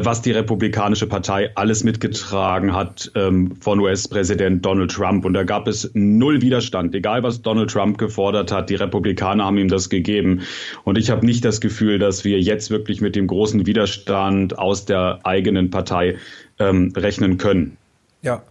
was 0.00 0.22
die 0.22 0.32
Republikanische 0.32 1.06
Partei 1.06 1.50
alles 1.54 1.84
mitgetragen 1.84 2.74
hat 2.74 3.10
ähm, 3.14 3.56
von 3.60 3.78
US-Präsident 3.80 4.64
Donald 4.64 4.90
Trump. 4.90 5.24
Und 5.24 5.34
da 5.34 5.44
gab 5.44 5.68
es 5.68 5.90
null 5.94 6.40
Widerstand, 6.40 6.94
egal 6.94 7.22
was 7.22 7.42
Donald 7.42 7.70
Trump 7.70 7.98
gefordert 7.98 8.50
hat. 8.52 8.70
Die 8.70 8.74
Republikaner 8.74 9.44
haben 9.44 9.58
ihm 9.58 9.68
das 9.68 9.90
gegeben. 9.90 10.42
Und 10.84 10.98
ich 10.98 11.10
habe 11.10 11.26
nicht 11.26 11.44
das 11.44 11.60
Gefühl, 11.60 11.98
dass 11.98 12.24
wir 12.24 12.40
jetzt 12.40 12.70
wirklich 12.70 13.00
mit 13.00 13.16
dem 13.16 13.26
großen 13.26 13.66
Widerstand 13.66 14.58
aus 14.58 14.86
der 14.86 15.20
eigenen 15.24 15.70
Partei 15.70 16.16
ähm, 16.58 16.92
rechnen 16.96 17.38
können. 17.38 17.76
Ja, 18.22 18.44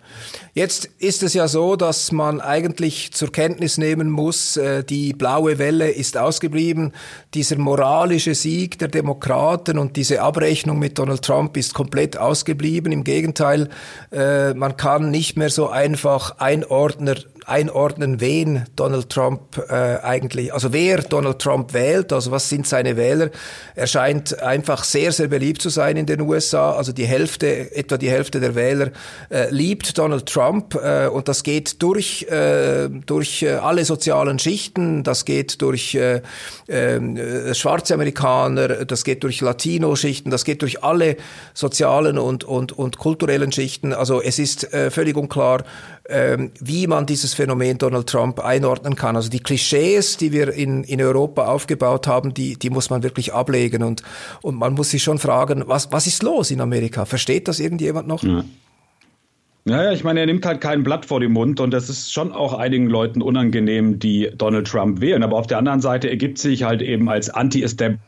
jetzt 0.53 0.85
ist 0.99 1.23
es 1.23 1.33
ja 1.33 1.47
so, 1.47 1.75
dass 1.75 2.11
man 2.11 2.41
eigentlich 2.41 3.11
zur 3.13 3.31
Kenntnis 3.31 3.77
nehmen 3.77 4.09
muss, 4.09 4.57
äh, 4.57 4.83
die 4.83 5.13
blaue 5.13 5.57
Welle 5.57 5.89
ist 5.89 6.17
ausgeblieben. 6.17 6.93
Dieser 7.33 7.57
moralische 7.57 8.35
Sieg 8.35 8.79
der 8.79 8.87
Demokraten 8.87 9.77
und 9.77 9.95
diese 9.95 10.21
Abrechnung 10.21 10.80
mit 10.80 10.97
Donald 10.97 11.23
Trump 11.23 11.57
ist 11.57 11.73
komplett 11.73 12.18
ausgeblieben. 12.18 12.91
Im 12.91 13.03
Gegenteil, 13.03 13.69
äh, 14.11 14.53
man 14.53 14.77
kann 14.77 15.11
nicht 15.11 15.37
mehr 15.37 15.49
so 15.49 15.69
einfach 15.69 16.37
Einordner 16.39 17.15
einordnen, 17.45 18.21
wen 18.21 18.65
Donald 18.75 19.09
Trump 19.09 19.57
äh, 19.69 19.73
eigentlich, 19.73 20.53
also 20.53 20.73
wer 20.73 21.01
Donald 21.01 21.39
Trump 21.39 21.73
wählt, 21.73 22.13
also 22.13 22.31
was 22.31 22.49
sind 22.49 22.68
seine 22.68 22.97
Wähler. 22.97 23.30
Er 23.75 23.87
scheint 23.87 24.41
einfach 24.41 24.83
sehr, 24.83 25.11
sehr 25.11 25.27
beliebt 25.27 25.61
zu 25.61 25.69
sein 25.69 25.97
in 25.97 26.06
den 26.06 26.21
USA. 26.21 26.73
Also 26.73 26.91
die 26.91 27.06
Hälfte, 27.06 27.75
etwa 27.75 27.97
die 27.97 28.09
Hälfte 28.09 28.39
der 28.39 28.56
Wähler 28.56 28.91
äh, 29.30 29.49
liebt 29.49 29.97
Donald 30.01 30.25
Trump 30.25 30.73
äh, 30.73 31.07
und 31.07 31.27
das 31.27 31.43
geht 31.43 31.83
durch, 31.83 32.23
äh, 32.23 32.89
durch 33.05 33.43
äh, 33.43 33.51
alle 33.51 33.85
sozialen 33.85 34.39
Schichten, 34.39 35.03
das 35.03 35.25
geht 35.25 35.61
durch 35.61 35.93
äh, 35.93 36.23
äh, 36.65 37.53
schwarze 37.53 37.93
Amerikaner, 37.93 38.85
das 38.85 39.03
geht 39.03 39.23
durch 39.23 39.41
Latino-Schichten, 39.41 40.31
das 40.31 40.43
geht 40.43 40.63
durch 40.63 40.83
alle 40.83 41.17
sozialen 41.53 42.17
und, 42.17 42.43
und, 42.43 42.71
und 42.71 42.97
kulturellen 42.97 43.51
Schichten. 43.51 43.93
Also 43.93 44.23
es 44.23 44.39
ist 44.39 44.73
äh, 44.73 44.89
völlig 44.89 45.15
unklar, 45.15 45.65
äh, 46.05 46.49
wie 46.59 46.87
man 46.87 47.05
dieses 47.05 47.35
Phänomen 47.35 47.77
Donald 47.77 48.07
Trump 48.07 48.39
einordnen 48.39 48.95
kann. 48.95 49.15
Also 49.15 49.29
die 49.29 49.41
Klischees, 49.41 50.17
die 50.17 50.31
wir 50.31 50.51
in, 50.51 50.83
in 50.83 50.99
Europa 50.99 51.45
aufgebaut 51.45 52.07
haben, 52.07 52.33
die, 52.33 52.57
die 52.57 52.71
muss 52.71 52.89
man 52.89 53.03
wirklich 53.03 53.33
ablegen. 53.33 53.83
Und, 53.83 54.01
und 54.41 54.55
man 54.55 54.73
muss 54.73 54.89
sich 54.89 55.03
schon 55.03 55.19
fragen, 55.19 55.65
was, 55.67 55.91
was 55.91 56.07
ist 56.07 56.23
los 56.23 56.49
in 56.49 56.59
Amerika? 56.59 57.05
Versteht 57.05 57.47
das 57.47 57.59
irgendjemand 57.59 58.07
noch? 58.07 58.23
Ja. 58.23 58.43
Naja, 59.63 59.91
ich 59.91 60.03
meine, 60.03 60.21
er 60.21 60.25
nimmt 60.25 60.45
halt 60.45 60.59
kein 60.59 60.83
Blatt 60.83 61.06
vor 61.06 61.19
den 61.19 61.33
Mund 61.33 61.59
und 61.59 61.71
das 61.71 61.87
ist 61.87 62.11
schon 62.11 62.31
auch 62.31 62.53
einigen 62.53 62.87
Leuten 62.87 63.21
unangenehm, 63.21 63.99
die 63.99 64.31
Donald 64.35 64.68
Trump 64.68 65.01
wählen. 65.01 65.21
Aber 65.21 65.37
auf 65.37 65.45
der 65.45 65.59
anderen 65.59 65.81
Seite 65.81 66.09
ergibt 66.09 66.39
sich 66.39 66.63
halt 66.63 66.81
eben 66.81 67.07
als 67.09 67.30
Anti-Establishment 67.30 68.01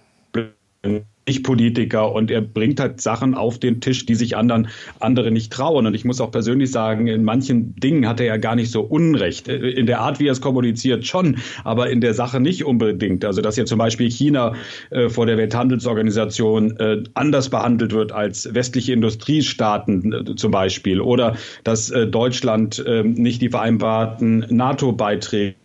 nicht 1.28 1.44
Politiker 1.44 2.12
und 2.12 2.30
er 2.30 2.42
bringt 2.42 2.80
halt 2.80 3.00
Sachen 3.00 3.34
auf 3.34 3.58
den 3.58 3.80
Tisch, 3.80 4.06
die 4.06 4.16
sich 4.16 4.36
anderen 4.36 4.68
andere 5.00 5.32
nicht 5.32 5.52
trauen. 5.52 5.88
Und 5.88 5.94
ich 5.94 6.04
muss 6.04 6.20
auch 6.20 6.32
persönlich 6.32 6.72
sagen, 6.72 7.08
in 7.08 7.24
manchen 7.24 7.76
Dingen 7.76 8.08
hat 8.08 8.20
er 8.20 8.26
ja 8.26 8.38
gar 8.38 8.56
nicht 8.56 8.72
so 8.72 8.82
Unrecht. 8.82 9.48
In 9.48 9.86
der 9.86 10.02
Art, 10.02 10.20
wie 10.20 10.28
er 10.28 10.34
es 10.34 10.42
kommuniziert, 10.42 11.06
schon, 11.06 11.38
aber 11.64 11.90
in 11.90 12.02
der 12.02 12.14
Sache 12.14 12.40
nicht 12.42 12.66
unbedingt. 12.66 13.24
Also 13.24 13.42
dass 13.42 13.56
ja 13.56 13.66
zum 13.66 13.80
Beispiel 13.80 14.12
China 14.12 14.56
äh, 14.90 15.08
vor 15.08 15.26
der 15.26 15.38
Welthandelsorganisation 15.38 16.78
äh, 16.78 17.04
anders 17.14 17.50
behandelt 17.50 17.94
wird 17.94 18.12
als 18.12 18.54
westliche 18.54 18.92
Industriestaaten 18.92 20.14
äh, 20.14 20.36
zum 20.36 20.52
Beispiel 20.52 21.00
oder 21.00 21.38
dass 21.64 21.90
äh, 21.90 22.06
Deutschland 22.06 22.84
ähm, 22.86 23.14
nicht 23.14 23.42
die 23.42 23.50
vereinbarten 23.50 24.46
NATO-Beiträge 24.50 25.56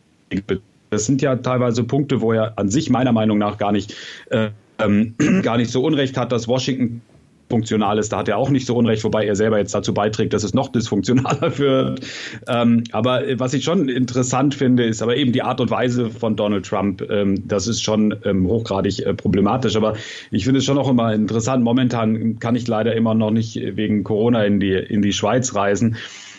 das 0.90 1.04
sind 1.04 1.20
ja 1.20 1.36
teilweise 1.36 1.84
Punkte, 1.84 2.20
wo 2.20 2.32
er 2.32 2.58
an 2.58 2.68
sich 2.70 2.90
meiner 2.90 3.12
Meinung 3.12 3.38
nach 3.38 3.58
gar 3.58 3.72
nicht 3.72 3.94
äh, 4.30 4.50
ähm, 4.78 5.14
gar 5.42 5.56
nicht 5.56 5.70
so 5.70 5.84
unrecht 5.84 6.16
hat, 6.16 6.32
dass 6.32 6.48
Washington 6.48 7.02
funktional 7.48 7.98
ist. 7.98 8.12
Da 8.12 8.18
hat 8.18 8.28
er 8.28 8.36
auch 8.36 8.50
nicht 8.50 8.66
so 8.66 8.76
unrecht, 8.76 9.04
wobei 9.04 9.26
er 9.26 9.34
selber 9.34 9.58
jetzt 9.58 9.74
dazu 9.74 9.94
beiträgt, 9.94 10.32
dass 10.32 10.44
es 10.44 10.54
noch 10.54 10.68
dysfunktionaler 10.68 11.58
wird. 11.58 12.00
Ähm, 12.46 12.84
aber 12.92 13.22
was 13.38 13.54
ich 13.54 13.64
schon 13.64 13.88
interessant 13.88 14.54
finde, 14.54 14.84
ist 14.84 15.02
aber 15.02 15.16
eben 15.16 15.32
die 15.32 15.42
Art 15.42 15.60
und 15.60 15.70
Weise 15.70 16.10
von 16.10 16.36
Donald 16.36 16.66
Trump. 16.66 17.02
Ähm, 17.10 17.46
das 17.48 17.66
ist 17.66 17.82
schon 17.82 18.14
ähm, 18.24 18.46
hochgradig 18.46 19.00
äh, 19.00 19.14
problematisch. 19.14 19.76
Aber 19.76 19.94
ich 20.30 20.44
finde 20.44 20.58
es 20.58 20.64
schon 20.64 20.78
auch 20.78 20.90
immer 20.90 21.12
interessant. 21.14 21.64
Momentan 21.64 22.38
kann 22.38 22.54
ich 22.54 22.66
leider 22.68 22.94
immer 22.94 23.14
noch 23.14 23.30
nicht 23.30 23.56
wegen 23.56 24.04
Corona 24.04 24.44
in 24.44 24.60
die, 24.60 24.74
in 24.74 25.02
die 25.02 25.12
Schweiz 25.12 25.54
reisen. 25.54 25.96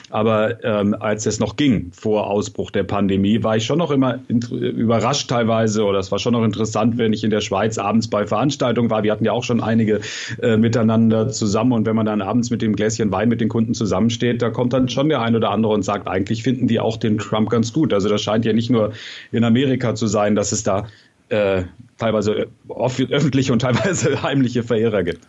Aber 0.09 0.63
ähm, 0.63 0.95
als 0.99 1.25
es 1.25 1.39
noch 1.39 1.55
ging 1.55 1.91
vor 1.91 2.29
Ausbruch 2.29 2.71
der 2.71 2.83
Pandemie, 2.83 3.43
war 3.43 3.57
ich 3.57 3.65
schon 3.65 3.77
noch 3.77 3.91
immer 3.91 4.19
überrascht 4.27 5.29
teilweise 5.29 5.83
oder 5.85 5.99
es 5.99 6.11
war 6.11 6.19
schon 6.19 6.33
noch 6.33 6.43
interessant, 6.43 6.97
wenn 6.97 7.13
ich 7.13 7.23
in 7.23 7.29
der 7.29 7.41
Schweiz 7.41 7.77
abends 7.77 8.07
bei 8.07 8.25
Veranstaltungen 8.25 8.89
war. 8.89 9.03
Wir 9.03 9.11
hatten 9.11 9.25
ja 9.25 9.31
auch 9.31 9.43
schon 9.43 9.61
einige 9.61 10.01
äh, 10.41 10.57
miteinander 10.57 11.29
zusammen 11.29 11.73
und 11.73 11.85
wenn 11.85 11.95
man 11.95 12.05
dann 12.05 12.21
abends 12.21 12.49
mit 12.49 12.61
dem 12.61 12.75
Gläschen 12.75 13.11
Wein 13.11 13.29
mit 13.29 13.41
den 13.41 13.49
Kunden 13.49 13.73
zusammensteht, 13.73 14.41
da 14.41 14.49
kommt 14.49 14.73
dann 14.73 14.89
schon 14.89 15.09
der 15.09 15.21
ein 15.21 15.35
oder 15.35 15.51
andere 15.51 15.73
und 15.73 15.83
sagt, 15.83 16.07
eigentlich 16.07 16.43
finden 16.43 16.67
die 16.67 16.79
auch 16.79 16.97
den 16.97 17.17
Trump 17.17 17.49
ganz 17.49 17.73
gut. 17.73 17.93
Also 17.93 18.09
das 18.09 18.21
scheint 18.21 18.45
ja 18.45 18.53
nicht 18.53 18.69
nur 18.69 18.93
in 19.31 19.43
Amerika 19.43 19.95
zu 19.95 20.07
sein, 20.07 20.35
dass 20.35 20.51
es 20.51 20.63
da 20.63 20.87
äh, 21.29 21.63
teilweise 21.97 22.47
öffentliche 22.67 23.53
und 23.53 23.59
teilweise 23.59 24.21
heimliche 24.23 24.63
Verehrer 24.63 25.03
gibt. 25.03 25.19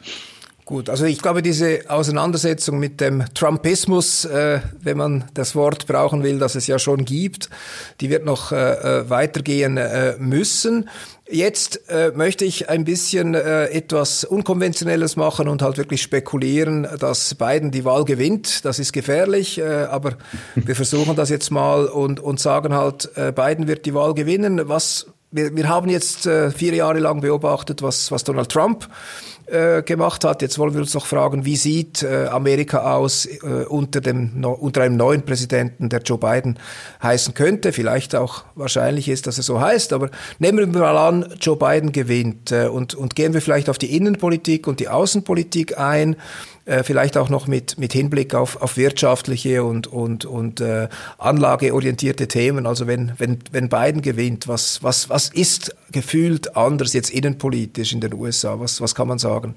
Gut, 0.70 0.88
also 0.88 1.04
ich 1.04 1.20
glaube, 1.20 1.42
diese 1.42 1.80
Auseinandersetzung 1.88 2.78
mit 2.78 3.00
dem 3.00 3.24
Trumpismus, 3.34 4.24
äh, 4.24 4.60
wenn 4.80 4.96
man 4.96 5.24
das 5.34 5.56
Wort 5.56 5.88
brauchen 5.88 6.22
will, 6.22 6.38
das 6.38 6.54
es 6.54 6.68
ja 6.68 6.78
schon 6.78 7.04
gibt, 7.04 7.50
die 8.00 8.08
wird 8.08 8.24
noch 8.24 8.52
äh, 8.52 9.00
äh 9.00 9.10
weitergehen 9.10 9.78
äh, 9.78 10.14
müssen. 10.20 10.88
Jetzt 11.28 11.90
äh, 11.90 12.12
möchte 12.14 12.44
ich 12.44 12.68
ein 12.70 12.84
bisschen 12.84 13.34
äh, 13.34 13.64
etwas 13.70 14.22
Unkonventionelles 14.22 15.16
machen 15.16 15.48
und 15.48 15.60
halt 15.60 15.76
wirklich 15.76 16.02
spekulieren, 16.02 16.86
dass 17.00 17.34
Biden 17.34 17.72
die 17.72 17.84
Wahl 17.84 18.04
gewinnt. 18.04 18.64
Das 18.64 18.78
ist 18.78 18.92
gefährlich, 18.92 19.58
äh, 19.58 19.64
aber 19.64 20.18
wir 20.54 20.76
versuchen 20.76 21.16
das 21.16 21.30
jetzt 21.30 21.50
mal 21.50 21.86
und, 21.86 22.20
und 22.20 22.38
sagen 22.38 22.74
halt, 22.74 23.10
äh, 23.16 23.32
Biden 23.32 23.66
wird 23.66 23.86
die 23.86 23.94
Wahl 23.94 24.14
gewinnen. 24.14 24.68
Was 24.68 25.06
wir, 25.32 25.54
wir 25.56 25.68
haben 25.68 25.88
jetzt 25.88 26.26
äh, 26.26 26.52
vier 26.52 26.74
Jahre 26.74 27.00
lang 27.00 27.20
beobachtet, 27.22 27.82
was, 27.82 28.12
was 28.12 28.22
Donald 28.22 28.50
Trump 28.50 28.88
äh, 29.50 29.82
gemacht 29.82 30.24
hat. 30.24 30.42
Jetzt 30.42 30.58
wollen 30.58 30.74
wir 30.74 30.80
uns 30.80 30.94
noch 30.94 31.06
fragen, 31.06 31.44
wie 31.44 31.56
sieht 31.56 32.02
äh, 32.02 32.26
Amerika 32.26 32.94
aus 32.94 33.26
äh, 33.26 33.64
unter, 33.68 34.00
dem, 34.00 34.40
no, 34.40 34.52
unter 34.52 34.82
einem 34.82 34.96
neuen 34.96 35.22
Präsidenten, 35.22 35.88
der 35.88 36.00
Joe 36.02 36.18
Biden 36.18 36.58
heißen 37.02 37.34
könnte. 37.34 37.72
Vielleicht 37.72 38.14
auch 38.14 38.44
wahrscheinlich 38.54 39.08
ist, 39.08 39.26
dass 39.26 39.38
er 39.38 39.42
so 39.42 39.60
heißt. 39.60 39.92
Aber 39.92 40.10
nehmen 40.38 40.72
wir 40.72 40.80
mal 40.80 40.96
an, 40.96 41.34
Joe 41.40 41.56
Biden 41.56 41.92
gewinnt 41.92 42.52
äh, 42.52 42.66
und, 42.66 42.94
und 42.94 43.14
gehen 43.14 43.34
wir 43.34 43.42
vielleicht 43.42 43.68
auf 43.68 43.78
die 43.78 43.96
Innenpolitik 43.96 44.66
und 44.66 44.80
die 44.80 44.88
Außenpolitik 44.88 45.78
ein 45.78 46.16
äh, 46.70 46.84
vielleicht 46.84 47.16
auch 47.16 47.28
noch 47.28 47.46
mit, 47.46 47.78
mit 47.78 47.92
Hinblick 47.92 48.34
auf, 48.34 48.60
auf 48.62 48.76
wirtschaftliche 48.76 49.64
und, 49.64 49.86
und, 49.86 50.24
und 50.24 50.60
äh, 50.60 50.88
anlageorientierte 51.18 52.28
Themen. 52.28 52.66
Also 52.66 52.86
wenn, 52.86 53.12
wenn, 53.18 53.38
wenn 53.50 53.68
Biden 53.68 54.02
gewinnt, 54.02 54.46
was, 54.46 54.82
was, 54.82 55.08
was 55.08 55.30
ist 55.30 55.74
gefühlt 55.90 56.56
anders 56.56 56.92
jetzt 56.92 57.10
innenpolitisch 57.10 57.92
in 57.92 58.00
den 58.00 58.14
USA? 58.14 58.60
Was, 58.60 58.80
was 58.80 58.94
kann 58.94 59.08
man 59.08 59.18
sagen? 59.18 59.39
sorgen? 59.40 59.54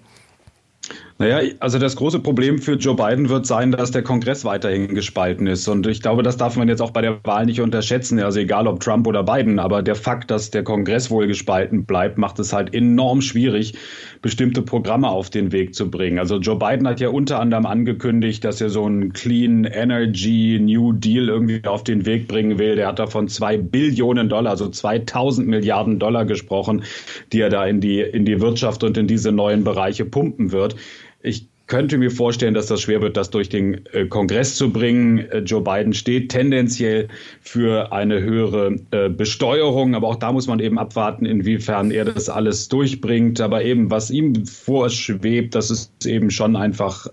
Naja, 1.19 1.53
also 1.59 1.77
das 1.77 1.95
große 1.95 2.19
Problem 2.19 2.57
für 2.57 2.73
Joe 2.73 2.95
Biden 2.95 3.29
wird 3.29 3.45
sein, 3.45 3.71
dass 3.71 3.91
der 3.91 4.01
Kongress 4.01 4.45
weiterhin 4.45 4.95
gespalten 4.95 5.45
ist. 5.45 5.67
Und 5.67 5.85
ich 5.85 6.01
glaube, 6.01 6.23
das 6.23 6.37
darf 6.37 6.57
man 6.57 6.67
jetzt 6.67 6.81
auch 6.81 6.89
bei 6.89 7.01
der 7.01 7.23
Wahl 7.23 7.45
nicht 7.45 7.61
unterschätzen. 7.61 8.19
Also 8.19 8.39
egal 8.39 8.65
ob 8.65 8.79
Trump 8.79 9.05
oder 9.05 9.23
Biden, 9.23 9.59
aber 9.59 9.83
der 9.83 9.93
Fakt, 9.93 10.31
dass 10.31 10.49
der 10.49 10.63
Kongress 10.63 11.11
wohl 11.11 11.27
gespalten 11.27 11.85
bleibt, 11.85 12.17
macht 12.17 12.39
es 12.39 12.51
halt 12.51 12.73
enorm 12.73 13.21
schwierig, 13.21 13.75
bestimmte 14.23 14.63
Programme 14.63 15.07
auf 15.07 15.29
den 15.29 15.51
Weg 15.51 15.75
zu 15.75 15.91
bringen. 15.91 16.17
Also 16.17 16.39
Joe 16.39 16.57
Biden 16.57 16.87
hat 16.87 16.99
ja 16.99 17.09
unter 17.09 17.39
anderem 17.39 17.67
angekündigt, 17.67 18.43
dass 18.43 18.59
er 18.59 18.69
so 18.69 18.83
einen 18.85 19.13
Clean 19.13 19.65
Energy 19.65 20.59
New 20.59 20.93
Deal 20.93 21.29
irgendwie 21.29 21.63
auf 21.65 21.83
den 21.83 22.07
Weg 22.07 22.27
bringen 22.27 22.57
will. 22.57 22.75
Der 22.75 22.87
hat 22.87 22.97
davon 22.97 23.27
zwei 23.27 23.57
Billionen 23.57 24.29
Dollar, 24.29 24.49
also 24.49 24.67
2000 24.67 25.47
Milliarden 25.47 25.99
Dollar 25.99 26.25
gesprochen, 26.25 26.83
die 27.31 27.41
er 27.41 27.49
da 27.49 27.67
in 27.67 27.81
die, 27.81 27.99
in 27.99 28.25
die 28.25 28.41
Wirtschaft 28.41 28.83
und 28.83 28.97
in 28.97 29.05
diese 29.05 29.31
neuen 29.31 29.63
Bereiche 29.63 30.05
pumpen 30.05 30.51
wird. 30.51 30.75
Ich 31.23 31.47
könnte 31.67 31.97
mir 31.97 32.11
vorstellen, 32.11 32.53
dass 32.53 32.67
das 32.67 32.81
schwer 32.81 33.01
wird, 33.01 33.15
das 33.15 33.29
durch 33.29 33.47
den 33.47 33.85
äh, 33.93 34.05
Kongress 34.05 34.55
zu 34.55 34.71
bringen. 34.71 35.19
Äh, 35.19 35.39
Joe 35.39 35.61
Biden 35.61 35.93
steht 35.93 36.29
tendenziell 36.29 37.07
für 37.41 37.93
eine 37.93 38.21
höhere 38.21 38.75
äh, 38.91 39.09
Besteuerung, 39.09 39.95
aber 39.95 40.09
auch 40.09 40.17
da 40.17 40.33
muss 40.33 40.47
man 40.47 40.59
eben 40.59 40.77
abwarten, 40.77 41.25
inwiefern 41.25 41.91
er 41.91 42.03
das 42.03 42.27
alles 42.27 42.67
durchbringt. 42.67 43.39
Aber 43.39 43.63
eben, 43.63 43.89
was 43.89 44.11
ihm 44.11 44.45
vorschwebt, 44.45 45.55
das 45.55 45.71
ist 45.71 46.05
eben 46.05 46.29
schon 46.29 46.55
einfach 46.57 47.07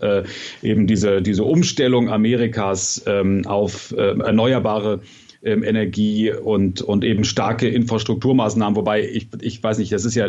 eben 0.62 0.86
diese, 0.86 1.22
diese 1.22 1.44
Umstellung 1.44 2.10
Amerikas 2.10 3.02
ähm, 3.06 3.46
auf 3.46 3.94
erneuerbare 3.96 5.00
ähm, 5.42 5.62
Energie 5.62 6.32
und, 6.32 6.82
und 6.82 7.02
eben 7.02 7.24
starke 7.24 7.68
Infrastrukturmaßnahmen. 7.68 8.76
Wobei 8.76 9.08
ich, 9.08 9.28
ich 9.40 9.62
weiß 9.62 9.78
nicht, 9.78 9.90
das 9.90 10.04
ist 10.04 10.14
ja 10.14 10.28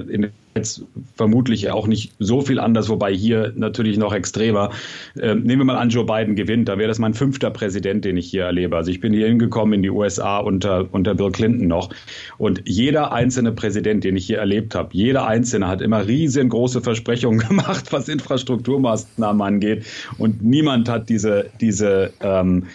jetzt 0.56 0.84
vermutlich 1.16 1.70
auch 1.70 1.88
nicht 1.88 2.14
so 2.20 2.42
viel 2.42 2.60
anders, 2.60 2.88
wobei 2.88 3.14
hier 3.14 3.52
natürlich 3.56 3.98
noch 3.98 4.14
extremer. 4.14 4.72
Ähm, 5.20 5.44
nehmen 5.44 5.62
wir 5.62 5.66
mal 5.66 5.78
an, 5.78 5.90
Joe 5.90 6.06
Biden 6.06 6.36
gewinnt, 6.36 6.70
da 6.70 6.78
wäre 6.78 6.88
das 6.88 7.00
mein 7.00 7.14
fünfter 7.14 7.50
Präsident, 7.50 8.06
den 8.06 8.16
ich 8.16 8.30
hier 8.30 8.44
erlebe. 8.44 8.76
Also 8.78 8.92
ich 8.92 9.02
bin 9.02 9.12
hier 9.12 9.28
hingekommen 9.28 9.74
in 9.74 9.84
die 9.84 9.90
USA 9.90 10.40
unter, 10.40 10.88
unter 10.94 11.16
Bill 11.16 11.32
Clinton 11.32 11.68
noch. 11.68 11.90
Und 12.38 12.62
jeder 12.66 13.12
einzelne 13.12 13.52
Präsident, 13.52 14.04
den 14.04 14.16
ich 14.16 14.26
hier 14.26 14.40
erlebt 14.40 14.76
habe, 14.76 14.90
jeder 14.94 15.28
einzelne 15.28 15.68
hat 15.68 15.82
immer 15.82 16.08
riesengroße 16.08 16.82
Versprechungen 16.82 17.40
gemacht, 17.48 17.92
was 17.92 18.08
Infrastrukturmaßnahmen 18.08 19.42
angeht. 19.42 19.86
Und 20.18 20.42
niemand 20.42 20.88
hat 20.88 21.10
diese, 21.10 21.50
diese 21.60 22.14
ähm, 22.22 22.68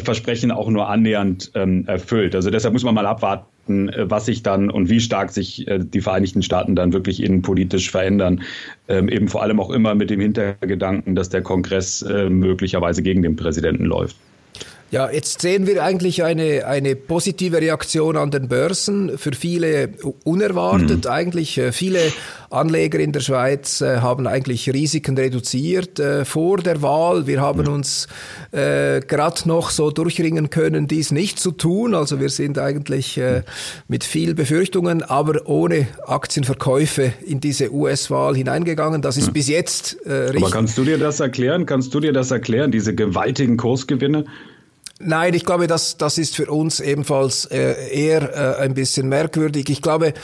Versprechen 0.00 0.50
auch 0.50 0.68
nur 0.68 0.88
annähernd 0.88 1.50
ähm, 1.54 1.86
erfüllt. 1.86 2.34
Also 2.34 2.50
deshalb 2.50 2.72
muss 2.72 2.84
man 2.84 2.94
mal 2.94 3.06
abwarten, 3.06 3.88
äh, 3.90 4.10
was 4.10 4.26
sich 4.26 4.42
dann 4.42 4.70
und 4.70 4.88
wie 4.88 5.00
stark 5.00 5.30
sich 5.30 5.68
äh, 5.68 5.80
die 5.80 6.00
Vereinigten 6.00 6.42
Staaten 6.42 6.74
dann 6.74 6.92
wirklich 6.92 7.22
innenpolitisch 7.22 7.90
verändern. 7.90 8.42
Ähm, 8.88 9.08
eben 9.08 9.28
vor 9.28 9.42
allem 9.42 9.60
auch 9.60 9.70
immer 9.70 9.94
mit 9.94 10.10
dem 10.10 10.20
Hintergedanken, 10.20 11.14
dass 11.14 11.28
der 11.28 11.42
Kongress 11.42 12.02
äh, 12.02 12.30
möglicherweise 12.30 13.02
gegen 13.02 13.22
den 13.22 13.36
Präsidenten 13.36 13.84
läuft. 13.84 14.16
Ja, 14.92 15.10
jetzt 15.10 15.40
sehen 15.40 15.66
wir 15.66 15.82
eigentlich 15.82 16.22
eine, 16.22 16.66
eine 16.66 16.94
positive 16.94 17.62
Reaktion 17.62 18.14
an 18.18 18.30
den 18.30 18.48
Börsen. 18.48 19.16
Für 19.16 19.32
viele 19.32 19.94
unerwartet. 20.22 21.06
Mhm. 21.06 21.10
Eigentlich 21.10 21.56
äh, 21.56 21.72
viele 21.72 22.12
Anleger 22.50 22.98
in 22.98 23.12
der 23.12 23.20
Schweiz 23.20 23.80
äh, 23.80 24.00
haben 24.00 24.26
eigentlich 24.26 24.68
Risiken 24.70 25.16
reduziert 25.16 25.98
äh, 25.98 26.26
vor 26.26 26.58
der 26.58 26.82
Wahl. 26.82 27.26
Wir 27.26 27.40
haben 27.40 27.62
mhm. 27.62 27.72
uns 27.72 28.06
äh, 28.50 29.00
gerade 29.00 29.48
noch 29.48 29.70
so 29.70 29.90
durchringen 29.90 30.50
können, 30.50 30.88
dies 30.88 31.10
nicht 31.10 31.40
zu 31.40 31.52
tun. 31.52 31.94
Also 31.94 32.20
wir 32.20 32.28
sind 32.28 32.58
eigentlich 32.58 33.16
äh, 33.16 33.44
mit 33.88 34.04
viel 34.04 34.34
Befürchtungen, 34.34 35.02
aber 35.02 35.48
ohne 35.48 35.86
Aktienverkäufe 36.06 37.14
in 37.24 37.40
diese 37.40 37.72
US-Wahl 37.72 38.36
hineingegangen. 38.36 39.00
Das 39.00 39.16
ist 39.16 39.28
mhm. 39.28 39.32
bis 39.32 39.48
jetzt 39.48 39.96
äh, 40.04 40.12
richtig. 40.12 40.42
Aber 40.42 40.52
kannst 40.52 40.76
du 40.76 40.84
dir 40.84 40.98
das 40.98 41.18
erklären? 41.18 41.64
Kannst 41.64 41.94
du 41.94 42.00
dir 42.00 42.12
das 42.12 42.30
erklären, 42.30 42.70
diese 42.70 42.94
gewaltigen 42.94 43.56
Kursgewinne? 43.56 44.26
Nein, 45.04 45.34
ich 45.34 45.44
glaube, 45.44 45.66
das, 45.66 45.96
das 45.96 46.18
ist 46.18 46.36
für 46.36 46.50
uns 46.50 46.80
ebenfalls 46.80 47.46
äh, 47.46 47.88
eher 47.90 48.58
äh, 48.58 48.62
ein 48.62 48.74
bisschen 48.74 49.08
merkwürdig. 49.08 49.68
Ich 49.68 49.82
glaube, 49.82 50.14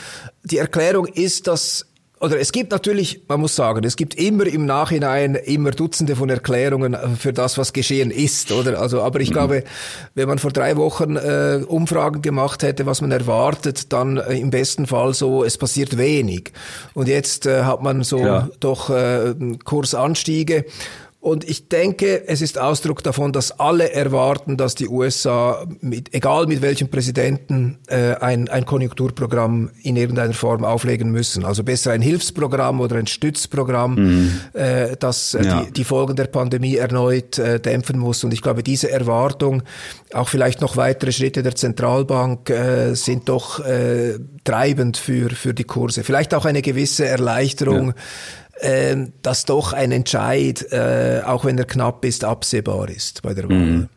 die 0.45 0.59
Erklärung 0.59 1.07
ist, 1.07 1.47
dass 1.47 1.87
oder 2.21 2.41
es 2.41 2.51
gibt 2.51 2.73
natürlich, 2.73 3.23
man 3.29 3.41
muss 3.41 3.55
sagen, 3.55 3.85
es 3.85 3.95
gibt 3.95 4.15
immer 4.17 4.47
im 4.47 4.67
Nachhinein 4.67 5.37
immer 5.37 5.71
Dutzende 5.71 6.17
von 6.17 6.29
Erklärungen 6.29 6.95
äh, 6.95 7.09
für 7.11 7.33
das, 7.33 7.59
was 7.59 7.73
geschehen 7.73 8.11
ist, 8.11 8.51
oder? 8.51 8.81
Also, 8.81 9.03
aber 9.03 9.21
ich 9.21 9.31
mhm. 9.31 9.35
glaube, 9.35 9.65
wenn 10.15 10.29
man 10.29 10.39
vor 10.39 10.51
drei 10.51 10.77
Wochen 10.77 11.17
äh, 11.17 11.61
Umfragen 11.67 12.23
gemacht 12.23 12.63
hätte, 12.63 12.87
was 12.87 13.01
man 13.01 13.13
erwartet, 13.13 13.93
dann 13.93 14.17
äh, 14.17 14.35
im 14.35 14.51
besten 14.51 14.87
Fall 14.87 15.15
so, 15.15 15.45
es 15.45 15.59
passiert 15.59 15.97
wenig. 15.97 16.53
Und 16.95 17.09
jetzt 17.09 17.47
äh, 17.47 17.63
hat 17.63 17.83
man 17.83 18.03
so 18.03 18.19
ja. 18.19 18.49
doch 18.59 18.91
äh, 18.91 19.35
Kursanstiege. 19.65 20.65
Und 21.21 21.43
ich 21.49 21.69
denke, 21.69 22.29
es 22.29 22.41
ist 22.41 22.59
Ausdruck 22.59 23.03
davon, 23.03 23.33
dass 23.33 23.59
alle 23.59 23.93
erwarten, 23.93 24.57
dass 24.57 24.77
die 24.77 24.87
USA, 24.87 25.67
mit, 25.81 26.15
egal 26.15 26.47
mit 26.47 26.63
welchem 26.63 26.91
Präsidenten, 26.91 27.79
äh, 27.89 28.15
ein, 28.15 28.49
ein 28.49 28.65
Konjunkturprogramm 28.65 29.71
in 29.83 29.97
irgendeiner 29.97 30.33
Form 30.33 30.65
auflegen 30.65 31.11
müssen. 31.11 31.45
Also 31.45 31.65
besser 31.65 31.91
ein 31.91 32.03
Hilfsprogramm 32.03 32.81
oder 32.81 32.97
ein 32.97 33.09
Stützprogramm, 33.09 33.95
mhm. 33.97 34.41
äh, 34.53 34.97
das 34.97 35.35
äh, 35.35 35.45
ja. 35.45 35.63
die, 35.65 35.73
die 35.73 35.85
Folgen 35.85 36.15
der 36.15 36.27
Pandemie 36.27 36.77
erneut 36.77 37.37
äh, 37.39 37.59
dämpfen 37.59 37.99
muss. 37.99 38.23
Und 38.23 38.33
ich 38.33 38.41
glaube, 38.41 38.63
diese 38.63 38.89
Erwartung, 38.89 39.65
auch 40.13 40.29
vielleicht 40.29 40.61
noch 40.61 40.77
weitere 40.77 41.11
Schritte 41.11 41.43
der 41.43 41.57
Zentralbank, 41.57 42.49
äh, 42.49 42.95
sind 42.95 43.29
doch 43.29 43.59
äh, 43.67 44.21
treibend 44.45 44.97
für, 44.97 45.31
für 45.31 45.53
die 45.53 45.65
Kurse. 45.65 46.05
Vielleicht 46.05 46.33
auch 46.33 46.45
eine 46.45 46.63
gewisse 46.63 47.07
Erleichterung. 47.07 47.89
Ja 47.89 47.95
äh, 48.61 48.97
dass 49.23 49.45
doch 49.45 49.73
ein 49.73 49.93
Entscheid, 49.93 50.67
äh, 50.73 51.23
auch 51.25 51.45
wenn 51.45 51.59
er 51.59 51.65
knapp 51.65 52.05
ist, 52.05 52.25
absehbar 52.25 52.89
ist 52.89 53.23
bei 53.23 53.35
der 53.35 53.49
Wahl. 53.49 53.57
Mhm. 53.57 53.89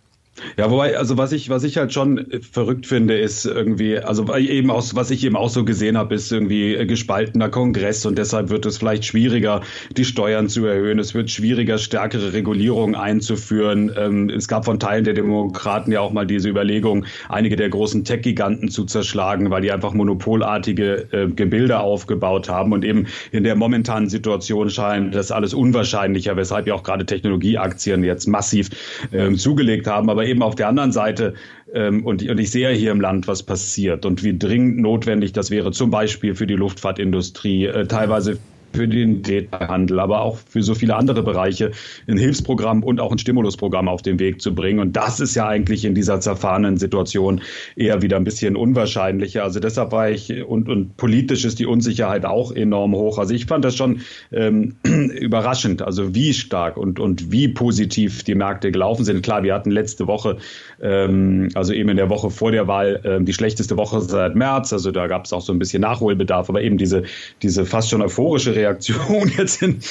Ja, 0.57 0.69
wobei, 0.71 0.97
also 0.97 1.17
was 1.17 1.31
ich, 1.31 1.49
was 1.49 1.63
ich 1.63 1.77
halt 1.77 1.93
schon 1.93 2.25
verrückt 2.51 2.87
finde, 2.87 3.17
ist 3.17 3.45
irgendwie, 3.45 3.97
also 3.97 4.33
eben 4.35 4.71
aus, 4.71 4.95
was 4.95 5.11
ich 5.11 5.23
eben 5.23 5.35
auch 5.35 5.49
so 5.49 5.65
gesehen 5.65 5.97
habe, 5.97 6.15
ist 6.15 6.31
irgendwie 6.31 6.85
gespaltener 6.85 7.49
Kongress 7.49 8.05
und 8.05 8.17
deshalb 8.17 8.49
wird 8.49 8.65
es 8.65 8.77
vielleicht 8.77 9.05
schwieriger, 9.05 9.61
die 9.95 10.05
Steuern 10.05 10.49
zu 10.49 10.65
erhöhen. 10.65 10.99
Es 10.99 11.13
wird 11.13 11.29
schwieriger, 11.29 11.77
stärkere 11.77 12.33
Regulierungen 12.33 12.95
einzuführen. 12.95 13.91
Ähm, 13.97 14.29
es 14.29 14.47
gab 14.47 14.65
von 14.65 14.79
Teilen 14.79 15.03
der 15.03 15.13
Demokraten 15.13 15.91
ja 15.91 16.01
auch 16.01 16.11
mal 16.11 16.25
diese 16.25 16.49
Überlegung, 16.49 17.05
einige 17.29 17.55
der 17.55 17.69
großen 17.69 18.03
Tech-Giganten 18.03 18.69
zu 18.69 18.85
zerschlagen, 18.85 19.49
weil 19.49 19.61
die 19.61 19.71
einfach 19.71 19.93
monopolartige 19.93 21.07
äh, 21.11 21.27
Gebilde 21.27 21.79
aufgebaut 21.79 22.49
haben 22.49 22.73
und 22.73 22.83
eben 22.85 23.07
in 23.31 23.43
der 23.43 23.55
momentanen 23.55 24.09
Situation 24.09 24.69
scheint 24.69 25.15
das 25.15 25.31
alles 25.31 25.53
unwahrscheinlicher, 25.53 26.35
weshalb 26.35 26.67
ja 26.67 26.73
auch 26.73 26.83
gerade 26.83 27.05
Technologieaktien 27.05 28.03
jetzt 28.03 28.27
massiv 28.27 28.69
ähm, 29.11 29.37
zugelegt 29.37 29.87
haben. 29.87 30.09
Aber 30.09 30.25
eben 30.31 30.41
auf 30.41 30.55
der 30.55 30.67
anderen 30.67 30.91
Seite, 30.91 31.35
ähm, 31.73 32.05
und, 32.05 32.27
und 32.27 32.39
ich 32.39 32.51
sehe 32.51 32.69
hier 32.71 32.91
im 32.91 33.01
Land, 33.01 33.27
was 33.27 33.43
passiert 33.43 34.05
und 34.05 34.23
wie 34.23 34.37
dringend 34.37 34.79
notwendig 34.79 35.33
das 35.33 35.51
wäre, 35.51 35.71
zum 35.71 35.91
Beispiel 35.91 36.35
für 36.35 36.47
die 36.47 36.55
Luftfahrtindustrie, 36.55 37.65
äh, 37.65 37.85
teilweise 37.85 38.39
für 38.73 38.87
den 38.87 39.21
Detailhandel, 39.21 39.99
aber 39.99 40.21
auch 40.21 40.37
für 40.37 40.63
so 40.63 40.75
viele 40.75 40.95
andere 40.95 41.23
Bereiche 41.23 41.71
ein 42.07 42.17
Hilfsprogramm 42.17 42.83
und 42.83 42.99
auch 42.99 43.11
ein 43.11 43.17
Stimulusprogramm 43.17 43.87
auf 43.87 44.01
den 44.01 44.19
Weg 44.19 44.41
zu 44.41 44.53
bringen. 44.53 44.79
Und 44.79 44.95
das 44.95 45.19
ist 45.19 45.35
ja 45.35 45.47
eigentlich 45.47 45.85
in 45.85 45.95
dieser 45.95 46.19
zerfahrenen 46.19 46.77
Situation 46.77 47.41
eher 47.75 48.01
wieder 48.01 48.17
ein 48.17 48.23
bisschen 48.23 48.55
unwahrscheinlicher. 48.55 49.43
Also 49.43 49.59
deshalb 49.59 49.91
war 49.91 50.09
ich, 50.09 50.43
und, 50.43 50.69
und 50.69 50.97
politisch 50.97 51.45
ist 51.45 51.59
die 51.59 51.65
Unsicherheit 51.65 52.25
auch 52.25 52.51
enorm 52.51 52.95
hoch. 52.95 53.17
Also 53.17 53.33
ich 53.33 53.45
fand 53.45 53.65
das 53.65 53.75
schon 53.75 54.01
ähm, 54.31 54.75
überraschend, 54.83 55.81
also 55.81 56.15
wie 56.15 56.33
stark 56.33 56.77
und, 56.77 56.99
und 56.99 57.31
wie 57.31 57.47
positiv 57.47 58.23
die 58.23 58.35
Märkte 58.35 58.71
gelaufen 58.71 59.05
sind. 59.05 59.21
Klar, 59.23 59.43
wir 59.43 59.53
hatten 59.53 59.71
letzte 59.71 60.07
Woche, 60.07 60.37
ähm, 60.81 61.49
also 61.55 61.73
eben 61.73 61.89
in 61.89 61.97
der 61.97 62.09
Woche 62.09 62.29
vor 62.29 62.51
der 62.51 62.67
Wahl, 62.67 63.01
ähm, 63.03 63.25
die 63.25 63.33
schlechteste 63.33 63.77
Woche 63.77 64.01
seit 64.01 64.35
März. 64.35 64.73
Also 64.73 64.91
da 64.91 65.07
gab 65.07 65.25
es 65.25 65.33
auch 65.33 65.41
so 65.41 65.53
ein 65.53 65.59
bisschen 65.59 65.81
Nachholbedarf, 65.81 66.49
aber 66.49 66.61
eben 66.61 66.77
diese, 66.77 67.03
diese 67.41 67.65
fast 67.65 67.89
schon 67.89 68.01
euphorische 68.01 68.55
Reaktion 68.61 69.31
jetzt 69.37 69.61
in, 69.61 69.81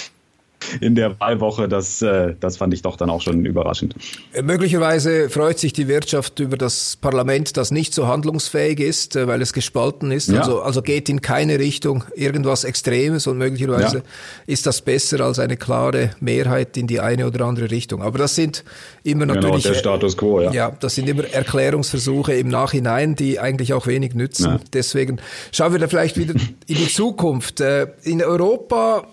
in 0.81 0.95
der 0.95 1.19
Wahlwoche, 1.21 1.69
das, 1.69 2.03
äh, 2.03 2.35
das 2.39 2.57
fand 2.57 2.75
ich 2.75 2.83
doch 2.83 2.97
dann 2.97 3.11
auch 3.11 3.21
schon 3.21 3.45
überraschend. 3.45 3.95
Äh, 4.33 4.43
möglicherweise 4.43 5.31
freut 5.31 5.59
sich 5.59 5.73
die 5.73 5.89
Wirtschaft 5.89 6.39
über 6.41 6.57
das 6.57 6.97
Parlament, 7.01 7.57
das 7.57 7.71
nicht 7.71 7.95
so 7.95 8.07
handlungsfähig 8.07 8.81
ist, 8.81 9.17
äh, 9.17 9.27
weil 9.27 9.43
es 9.43 9.53
gespalten 9.53 10.11
ist. 10.11 10.29
Ja. 10.29 10.41
Also, 10.41 10.63
also 10.63 10.83
geht 10.83 11.09
in 11.09 11.23
keine 11.23 11.59
Richtung 11.59 12.05
irgendwas 12.15 12.65
Extremes 12.65 13.27
und 13.27 13.39
möglicherweise 13.39 13.99
ja. 13.99 14.03
ist 14.47 14.67
das 14.67 14.83
besser 14.83 15.21
als 15.21 15.39
eine 15.39 15.57
klare 15.57 16.11
Mehrheit 16.21 16.77
in 16.77 16.87
die 16.87 17.01
eine 17.01 17.27
oder 17.27 17.47
andere 17.47 17.71
Richtung. 17.71 18.03
Aber 18.03 18.19
das 18.19 18.35
sind 18.35 18.65
immer 19.03 19.27
genau, 19.27 19.35
natürlich. 19.35 19.65
Genau, 19.65 19.75
der 19.75 19.79
Status 19.79 20.17
quo, 20.17 20.41
ja. 20.41 20.53
Ja, 20.53 20.71
das 20.79 20.95
sind 20.95 21.09
immer 21.09 21.25
Erklärungsversuche 21.25 22.35
im 22.35 22.49
Nachhinein, 22.49 23.17
die 23.17 23.41
eigentlich 23.41 23.73
auch 23.73 23.87
wenig 23.87 24.15
nützen. 24.15 24.45
Ja. 24.45 24.61
Deswegen 24.73 25.21
schauen 25.53 25.73
wir 25.73 25.79
da 25.79 25.89
vielleicht 25.89 26.17
wieder 26.19 26.35
in 26.67 26.77
die 26.77 26.89
Zukunft. 26.89 27.61
In 28.03 28.23
Europa 28.23 29.07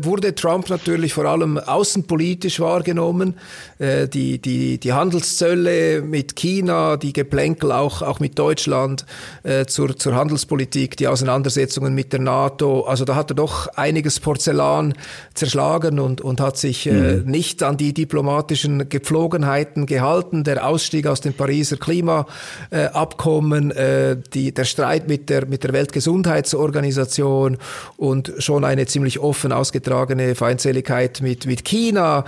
wurde 0.00 0.34
Trump 0.34 0.68
natürlich 0.70 0.91
natürlich 0.92 1.14
vor 1.14 1.24
allem 1.24 1.56
außenpolitisch 1.56 2.60
wahrgenommen. 2.60 3.34
Äh, 3.78 4.08
die, 4.08 4.38
die, 4.38 4.76
die 4.78 4.92
Handelszölle 4.92 6.02
mit 6.02 6.36
China, 6.36 6.98
die 6.98 7.14
Geplänkel 7.14 7.72
auch, 7.72 8.02
auch 8.02 8.20
mit 8.20 8.38
Deutschland 8.38 9.06
äh, 9.42 9.64
zur, 9.64 9.96
zur 9.96 10.14
Handelspolitik, 10.14 10.98
die 10.98 11.08
Auseinandersetzungen 11.08 11.94
mit 11.94 12.12
der 12.12 12.20
NATO. 12.20 12.82
Also 12.82 13.06
da 13.06 13.14
hat 13.14 13.30
er 13.30 13.34
doch 13.34 13.68
einiges 13.68 14.20
Porzellan 14.20 14.92
zerschlagen 15.32 15.98
und, 15.98 16.20
und 16.20 16.42
hat 16.42 16.58
sich 16.58 16.86
äh, 16.86 16.92
mhm. 16.92 17.30
nicht 17.30 17.62
an 17.62 17.78
die 17.78 17.94
diplomatischen 17.94 18.90
Gepflogenheiten 18.90 19.86
gehalten. 19.86 20.44
Der 20.44 20.66
Ausstieg 20.66 21.06
aus 21.06 21.22
dem 21.22 21.32
Pariser 21.32 21.78
Klimaabkommen, 21.78 23.70
äh, 23.70 24.18
die, 24.34 24.52
der 24.52 24.64
Streit 24.64 25.08
mit 25.08 25.30
der, 25.30 25.46
mit 25.46 25.64
der 25.64 25.72
Weltgesundheitsorganisation 25.72 27.56
und 27.96 28.32
schon 28.38 28.66
eine 28.66 28.84
ziemlich 28.84 29.20
offen 29.20 29.52
ausgetragene 29.52 30.34
Feindseligkeit 30.34 30.81
Abhängigkeit 30.82 31.20
mit, 31.22 31.46
mit 31.46 31.64
China. 31.64 32.24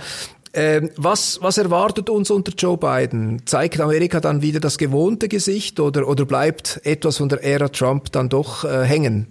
Ähm, 0.53 0.89
was, 0.95 1.39
was 1.41 1.57
erwartet 1.57 2.09
uns 2.09 2.31
unter 2.31 2.53
Joe 2.57 2.77
Biden? 2.77 3.41
Zeigt 3.45 3.79
Amerika 3.81 4.21
dann 4.21 4.41
wieder 4.41 4.61
das 4.61 4.77
gewohnte 4.77 5.27
Gesicht 5.27 5.79
oder, 5.79 6.07
oder 6.07 6.25
bleibt 6.25 6.79
etwas 6.83 7.17
von 7.17 7.27
der 7.27 7.43
Ära 7.43 7.67
Trump 7.67 8.11
dann 8.13 8.29
doch 8.29 8.63
äh, 8.63 8.85
hängen? 8.85 9.27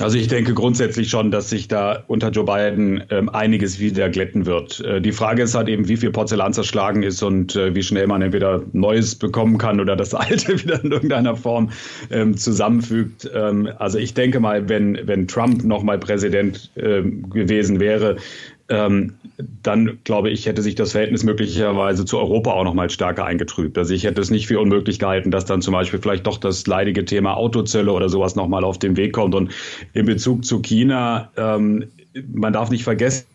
Also 0.00 0.18
ich 0.18 0.28
denke 0.28 0.52
grundsätzlich 0.54 1.08
schon, 1.08 1.30
dass 1.30 1.50
sich 1.50 1.68
da 1.68 2.04
unter 2.06 2.30
Joe 2.30 2.44
Biden 2.44 3.04
ähm, 3.10 3.28
einiges 3.28 3.78
wieder 3.78 4.08
glätten 4.08 4.44
wird. 4.44 4.80
Äh, 4.80 5.00
die 5.00 5.12
Frage 5.12 5.42
ist 5.42 5.54
halt 5.54 5.68
eben, 5.68 5.88
wie 5.88 5.96
viel 5.96 6.10
Porzellan 6.10 6.52
zerschlagen 6.52 7.02
ist 7.02 7.22
und 7.22 7.56
äh, 7.56 7.74
wie 7.74 7.82
schnell 7.82 8.06
man 8.06 8.22
entweder 8.22 8.62
Neues 8.72 9.14
bekommen 9.14 9.58
kann 9.58 9.80
oder 9.80 9.96
das 9.96 10.14
Alte 10.14 10.60
wieder 10.62 10.82
in 10.82 10.90
irgendeiner 10.90 11.36
Form 11.36 11.70
ähm, 12.10 12.36
zusammenfügt. 12.36 13.30
Ähm, 13.32 13.70
also 13.78 13.98
ich 13.98 14.14
denke 14.14 14.40
mal, 14.40 14.68
wenn, 14.68 14.98
wenn 15.04 15.28
Trump 15.28 15.64
nochmal 15.64 15.98
Präsident 15.98 16.70
ähm, 16.76 17.30
gewesen 17.30 17.80
wäre, 17.80 18.16
ähm, 18.68 19.14
dann 19.62 19.98
glaube 20.04 20.30
ich, 20.30 20.46
hätte 20.46 20.62
sich 20.62 20.74
das 20.74 20.92
Verhältnis 20.92 21.24
möglicherweise 21.24 22.04
zu 22.04 22.18
Europa 22.18 22.52
auch 22.52 22.64
noch 22.64 22.74
mal 22.74 22.90
stärker 22.90 23.24
eingetrübt. 23.24 23.78
Also 23.78 23.94
ich 23.94 24.04
hätte 24.04 24.20
es 24.20 24.30
nicht 24.30 24.46
für 24.46 24.60
unmöglich 24.60 24.98
gehalten, 24.98 25.30
dass 25.30 25.44
dann 25.44 25.62
zum 25.62 25.72
Beispiel 25.72 26.00
vielleicht 26.00 26.26
doch 26.26 26.38
das 26.38 26.66
leidige 26.66 27.04
Thema 27.04 27.36
Autozölle 27.36 27.92
oder 27.92 28.08
sowas 28.08 28.34
noch 28.34 28.48
mal 28.48 28.64
auf 28.64 28.78
den 28.78 28.96
Weg 28.96 29.12
kommt. 29.12 29.34
Und 29.34 29.52
in 29.92 30.06
Bezug 30.06 30.44
zu 30.44 30.60
China, 30.60 31.30
ähm, 31.36 31.84
man 32.32 32.52
darf 32.52 32.70
nicht 32.70 32.84
vergessen, 32.84 33.26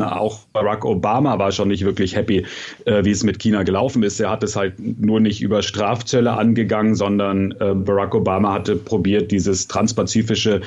auch 0.00 0.40
Barack 0.52 0.84
Obama 0.84 1.38
war 1.38 1.50
schon 1.50 1.68
nicht 1.68 1.84
wirklich 1.84 2.14
happy, 2.14 2.46
äh, 2.84 3.04
wie 3.04 3.10
es 3.10 3.24
mit 3.24 3.38
China 3.40 3.64
gelaufen 3.64 4.02
ist. 4.02 4.20
Er 4.20 4.30
hat 4.30 4.42
es 4.42 4.54
halt 4.54 4.74
nur 4.78 5.18
nicht 5.20 5.42
über 5.42 5.62
Strafzölle 5.62 6.32
angegangen, 6.32 6.94
sondern 6.94 7.52
äh, 7.58 7.74
Barack 7.74 8.14
Obama 8.14 8.52
hatte 8.52 8.76
probiert, 8.76 9.32
dieses 9.32 9.66
transpazifische 9.66 10.60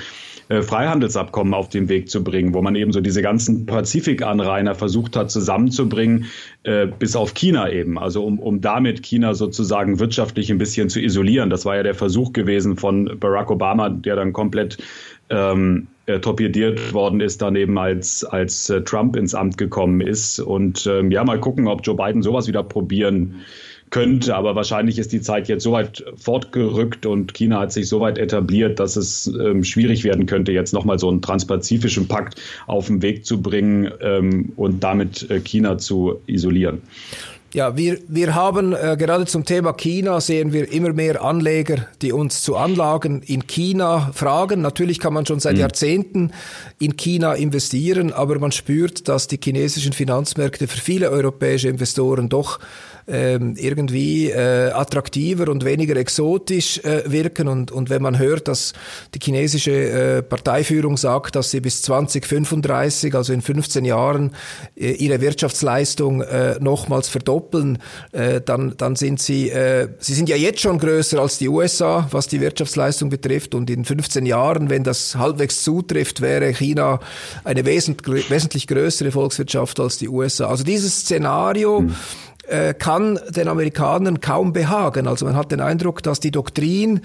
äh, 0.51 0.61
Freihandelsabkommen 0.63 1.53
auf 1.53 1.69
den 1.69 1.87
Weg 1.87 2.09
zu 2.09 2.25
bringen, 2.25 2.53
wo 2.53 2.61
man 2.61 2.75
eben 2.75 2.91
so 2.91 2.99
diese 2.99 3.21
ganzen 3.21 3.65
Pazifikanrainer 3.65 4.75
versucht 4.75 5.15
hat 5.15 5.31
zusammenzubringen, 5.31 6.25
äh, 6.63 6.87
bis 6.87 7.15
auf 7.15 7.33
China 7.33 7.71
eben. 7.71 7.97
Also 7.97 8.25
um, 8.25 8.37
um 8.37 8.59
damit 8.59 9.01
China 9.01 9.33
sozusagen 9.33 9.99
wirtschaftlich 9.99 10.51
ein 10.51 10.57
bisschen 10.57 10.89
zu 10.89 10.99
isolieren. 10.99 11.49
Das 11.49 11.63
war 11.63 11.77
ja 11.77 11.83
der 11.83 11.95
Versuch 11.95 12.33
gewesen 12.33 12.75
von 12.75 13.17
Barack 13.17 13.49
Obama, 13.49 13.87
der 13.87 14.17
dann 14.17 14.33
komplett 14.33 14.77
ähm, 15.29 15.87
äh, 16.05 16.19
torpediert 16.19 16.93
worden 16.93 17.21
ist, 17.21 17.41
dann 17.41 17.55
eben 17.55 17.77
als, 17.77 18.25
als 18.25 18.73
Trump 18.83 19.15
ins 19.15 19.33
Amt 19.33 19.57
gekommen 19.57 20.01
ist. 20.01 20.41
Und 20.41 20.85
ähm, 20.85 21.11
ja, 21.11 21.23
mal 21.23 21.39
gucken, 21.39 21.69
ob 21.69 21.79
Joe 21.87 21.95
Biden 21.95 22.21
sowas 22.23 22.49
wieder 22.49 22.63
probieren 22.63 23.35
könnte. 23.91 24.35
Aber 24.35 24.55
wahrscheinlich 24.55 24.97
ist 24.97 25.11
die 25.11 25.21
Zeit 25.21 25.47
jetzt 25.47 25.63
so 25.63 25.73
weit 25.73 26.03
fortgerückt 26.15 27.05
und 27.05 27.33
China 27.35 27.59
hat 27.59 27.71
sich 27.71 27.87
so 27.87 27.99
weit 27.99 28.17
etabliert, 28.17 28.79
dass 28.79 28.95
es 28.95 29.27
ähm, 29.27 29.63
schwierig 29.63 30.03
werden 30.03 30.25
könnte, 30.25 30.51
jetzt 30.51 30.73
nochmal 30.73 30.97
so 30.97 31.09
einen 31.09 31.21
transpazifischen 31.21 32.07
Pakt 32.07 32.41
auf 32.65 32.87
den 32.87 33.01
Weg 33.03 33.25
zu 33.25 33.41
bringen 33.41 33.91
ähm, 34.01 34.53
und 34.55 34.83
damit 34.83 35.29
äh, 35.29 35.39
China 35.39 35.77
zu 35.77 36.19
isolieren. 36.25 36.81
Ja, 37.53 37.75
wir, 37.75 37.99
wir 38.07 38.33
haben 38.33 38.73
äh, 38.73 38.95
gerade 38.97 39.25
zum 39.25 39.43
Thema 39.43 39.73
China 39.73 40.21
sehen 40.21 40.53
wir 40.53 40.71
immer 40.71 40.93
mehr 40.93 41.21
Anleger, 41.21 41.85
die 42.01 42.13
uns 42.13 42.43
zu 42.43 42.55
Anlagen 42.55 43.21
in 43.23 43.45
China 43.45 44.11
fragen. 44.13 44.61
Natürlich 44.61 44.99
kann 44.99 45.13
man 45.13 45.25
schon 45.25 45.41
seit 45.41 45.55
mhm. 45.55 45.59
Jahrzehnten 45.59 46.31
in 46.79 46.95
China 46.95 47.33
investieren, 47.33 48.13
aber 48.13 48.39
man 48.39 48.53
spürt, 48.53 49.09
dass 49.09 49.27
die 49.27 49.37
chinesischen 49.43 49.91
Finanzmärkte 49.91 50.65
für 50.67 50.79
viele 50.79 51.09
europäische 51.09 51.67
Investoren 51.67 52.29
doch 52.29 52.59
ähm, 53.07 53.55
irgendwie 53.57 54.29
äh, 54.29 54.71
attraktiver 54.71 55.49
und 55.49 55.65
weniger 55.65 55.95
exotisch 55.95 56.79
äh, 56.79 57.03
wirken. 57.11 57.47
Und, 57.47 57.71
und 57.71 57.89
wenn 57.89 58.01
man 58.01 58.19
hört, 58.19 58.47
dass 58.47 58.73
die 59.13 59.19
chinesische 59.21 59.71
äh, 59.71 60.21
Parteiführung 60.21 60.97
sagt, 60.97 61.35
dass 61.35 61.51
sie 61.51 61.61
bis 61.61 61.81
2035, 61.81 63.15
also 63.15 63.33
in 63.33 63.41
15 63.41 63.85
Jahren, 63.85 64.31
äh, 64.75 64.91
ihre 64.91 65.21
Wirtschaftsleistung 65.21 66.21
äh, 66.21 66.57
nochmals 66.59 67.09
verdoppeln, 67.09 67.79
äh, 68.11 68.41
dann, 68.41 68.75
dann 68.77 68.95
sind 68.95 69.21
sie, 69.21 69.49
äh, 69.49 69.89
sie 69.99 70.13
sind 70.13 70.29
ja 70.29 70.35
jetzt 70.35 70.59
schon 70.61 70.77
größer 70.77 71.19
als 71.19 71.37
die 71.37 71.49
USA, 71.49 72.07
was 72.11 72.27
die 72.27 72.41
Wirtschaftsleistung 72.41 73.09
betrifft. 73.09 73.55
Und 73.55 73.69
in 73.69 73.85
15 73.85 74.25
Jahren, 74.25 74.69
wenn 74.69 74.83
das 74.83 75.15
halbwegs 75.15 75.63
zutrifft, 75.63 76.21
wäre 76.21 76.53
China 76.53 76.99
eine 77.43 77.65
wesentlich, 77.65 78.67
größere 78.67 79.11
Volkswirtschaft 79.11 79.79
als 79.79 79.97
die 79.97 80.07
USA. 80.07 80.47
Also 80.47 80.63
dieses 80.63 81.01
Szenario, 81.01 81.79
hm 81.79 81.95
kann 82.79 83.19
den 83.29 83.47
Amerikanern 83.47 84.19
kaum 84.19 84.51
behagen. 84.51 85.07
Also 85.07 85.25
man 85.25 85.35
hat 85.35 85.51
den 85.51 85.61
Eindruck, 85.61 86.03
dass 86.03 86.19
die 86.19 86.31
Doktrin 86.31 87.01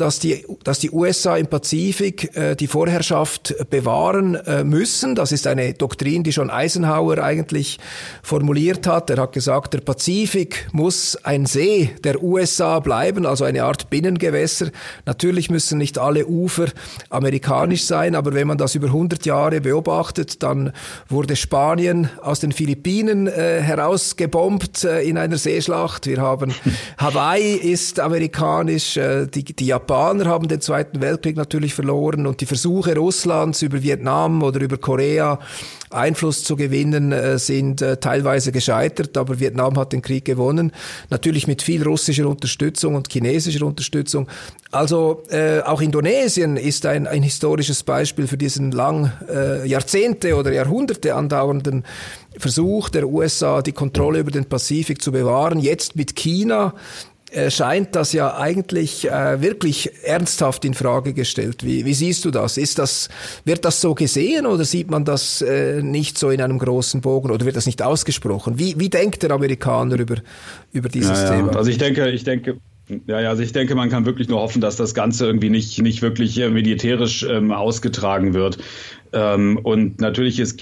dass 0.00 0.18
die, 0.18 0.46
dass 0.64 0.78
die 0.78 0.90
USA 0.90 1.36
im 1.36 1.46
Pazifik 1.46 2.34
äh, 2.36 2.56
die 2.56 2.66
Vorherrschaft 2.66 3.54
bewahren 3.68 4.34
äh, 4.34 4.64
müssen. 4.64 5.14
Das 5.14 5.32
ist 5.32 5.46
eine 5.46 5.74
Doktrin, 5.74 6.22
die 6.22 6.32
schon 6.32 6.50
Eisenhower 6.50 7.18
eigentlich 7.18 7.78
formuliert 8.22 8.86
hat. 8.86 9.10
Er 9.10 9.18
hat 9.18 9.32
gesagt, 9.32 9.74
der 9.74 9.80
Pazifik 9.80 10.68
muss 10.72 11.16
ein 11.24 11.46
See 11.46 11.90
der 12.02 12.22
USA 12.22 12.80
bleiben, 12.80 13.26
also 13.26 13.44
eine 13.44 13.64
Art 13.64 13.90
Binnengewässer. 13.90 14.70
Natürlich 15.04 15.50
müssen 15.50 15.78
nicht 15.78 15.98
alle 15.98 16.26
Ufer 16.26 16.66
amerikanisch 17.10 17.84
sein, 17.84 18.14
aber 18.14 18.32
wenn 18.32 18.46
man 18.46 18.58
das 18.58 18.74
über 18.74 18.86
100 18.86 19.26
Jahre 19.26 19.60
beobachtet, 19.60 20.42
dann 20.42 20.72
wurde 21.08 21.36
Spanien 21.36 22.08
aus 22.22 22.40
den 22.40 22.52
Philippinen 22.52 23.26
äh, 23.26 23.60
herausgebombt 23.60 24.84
äh, 24.84 25.02
in 25.02 25.18
einer 25.18 25.36
Seeschlacht. 25.36 26.06
Wir 26.06 26.20
haben 26.22 26.54
Hawaii 26.98 27.54
ist 27.54 28.00
amerikanisch, 28.00 28.96
äh, 28.96 29.26
die, 29.26 29.44
die 29.44 29.66
Japaner 29.90 30.26
haben 30.26 30.46
den 30.46 30.60
Zweiten 30.60 31.00
Weltkrieg 31.00 31.36
natürlich 31.36 31.74
verloren 31.74 32.28
und 32.28 32.40
die 32.40 32.46
Versuche 32.46 32.94
Russlands 32.94 33.60
über 33.60 33.82
Vietnam 33.82 34.40
oder 34.40 34.60
über 34.60 34.78
Korea 34.78 35.40
Einfluss 35.90 36.44
zu 36.44 36.54
gewinnen, 36.54 37.10
äh, 37.10 37.40
sind 37.40 37.82
äh, 37.82 37.96
teilweise 37.96 38.52
gescheitert, 38.52 39.16
aber 39.16 39.40
Vietnam 39.40 39.76
hat 39.76 39.92
den 39.92 40.00
Krieg 40.00 40.24
gewonnen. 40.24 40.70
Natürlich 41.10 41.48
mit 41.48 41.62
viel 41.62 41.82
russischer 41.82 42.28
Unterstützung 42.28 42.94
und 42.94 43.12
chinesischer 43.12 43.66
Unterstützung. 43.66 44.28
Also 44.70 45.24
äh, 45.30 45.60
auch 45.62 45.80
Indonesien 45.80 46.56
ist 46.56 46.86
ein, 46.86 47.08
ein 47.08 47.24
historisches 47.24 47.82
Beispiel 47.82 48.28
für 48.28 48.36
diesen 48.38 48.70
lang 48.70 49.10
äh, 49.28 49.66
Jahrzehnte 49.66 50.36
oder 50.36 50.52
Jahrhunderte 50.52 51.16
andauernden 51.16 51.84
Versuch 52.38 52.90
der 52.90 53.08
USA, 53.08 53.60
die 53.60 53.72
Kontrolle 53.72 54.20
über 54.20 54.30
den 54.30 54.44
Pazifik 54.44 55.02
zu 55.02 55.10
bewahren. 55.10 55.58
Jetzt 55.58 55.96
mit 55.96 56.14
China 56.14 56.74
scheint 57.50 57.94
das 57.94 58.12
ja 58.12 58.36
eigentlich 58.36 59.08
äh, 59.08 59.40
wirklich 59.40 59.90
ernsthaft 60.04 60.64
in 60.64 60.74
Frage 60.74 61.12
gestellt. 61.12 61.64
Wie, 61.64 61.84
wie 61.84 61.94
siehst 61.94 62.24
du 62.24 62.30
das? 62.30 62.56
Ist 62.56 62.78
das? 62.78 63.08
Wird 63.44 63.64
das 63.64 63.80
so 63.80 63.94
gesehen 63.94 64.46
oder 64.46 64.64
sieht 64.64 64.90
man 64.90 65.04
das 65.04 65.42
äh, 65.42 65.82
nicht 65.82 66.18
so 66.18 66.30
in 66.30 66.40
einem 66.40 66.58
großen 66.58 67.00
Bogen 67.00 67.30
oder 67.30 67.44
wird 67.44 67.56
das 67.56 67.66
nicht 67.66 67.82
ausgesprochen? 67.82 68.58
Wie, 68.58 68.78
wie 68.78 68.88
denkt 68.88 69.22
der 69.22 69.30
Amerikaner 69.30 69.98
über, 69.98 70.16
über 70.72 70.88
dieses 70.88 71.22
ja, 71.22 71.36
Thema? 71.36 71.56
Also 71.56 71.70
ich 71.70 71.78
denke, 71.78 72.08
ich 72.10 72.24
denke, 72.24 72.58
ja, 73.06 73.20
ja, 73.20 73.28
also 73.30 73.42
ich 73.42 73.52
denke, 73.52 73.74
man 73.74 73.88
kann 73.88 74.06
wirklich 74.06 74.28
nur 74.28 74.40
hoffen, 74.40 74.60
dass 74.60 74.76
das 74.76 74.94
Ganze 74.94 75.26
irgendwie 75.26 75.50
nicht, 75.50 75.80
nicht 75.80 76.02
wirklich 76.02 76.38
äh, 76.38 76.50
militärisch 76.50 77.22
ähm, 77.22 77.52
ausgetragen 77.52 78.34
wird. 78.34 78.58
Ähm, 79.12 79.58
und 79.62 80.00
natürlich 80.00 80.40
ist 80.40 80.60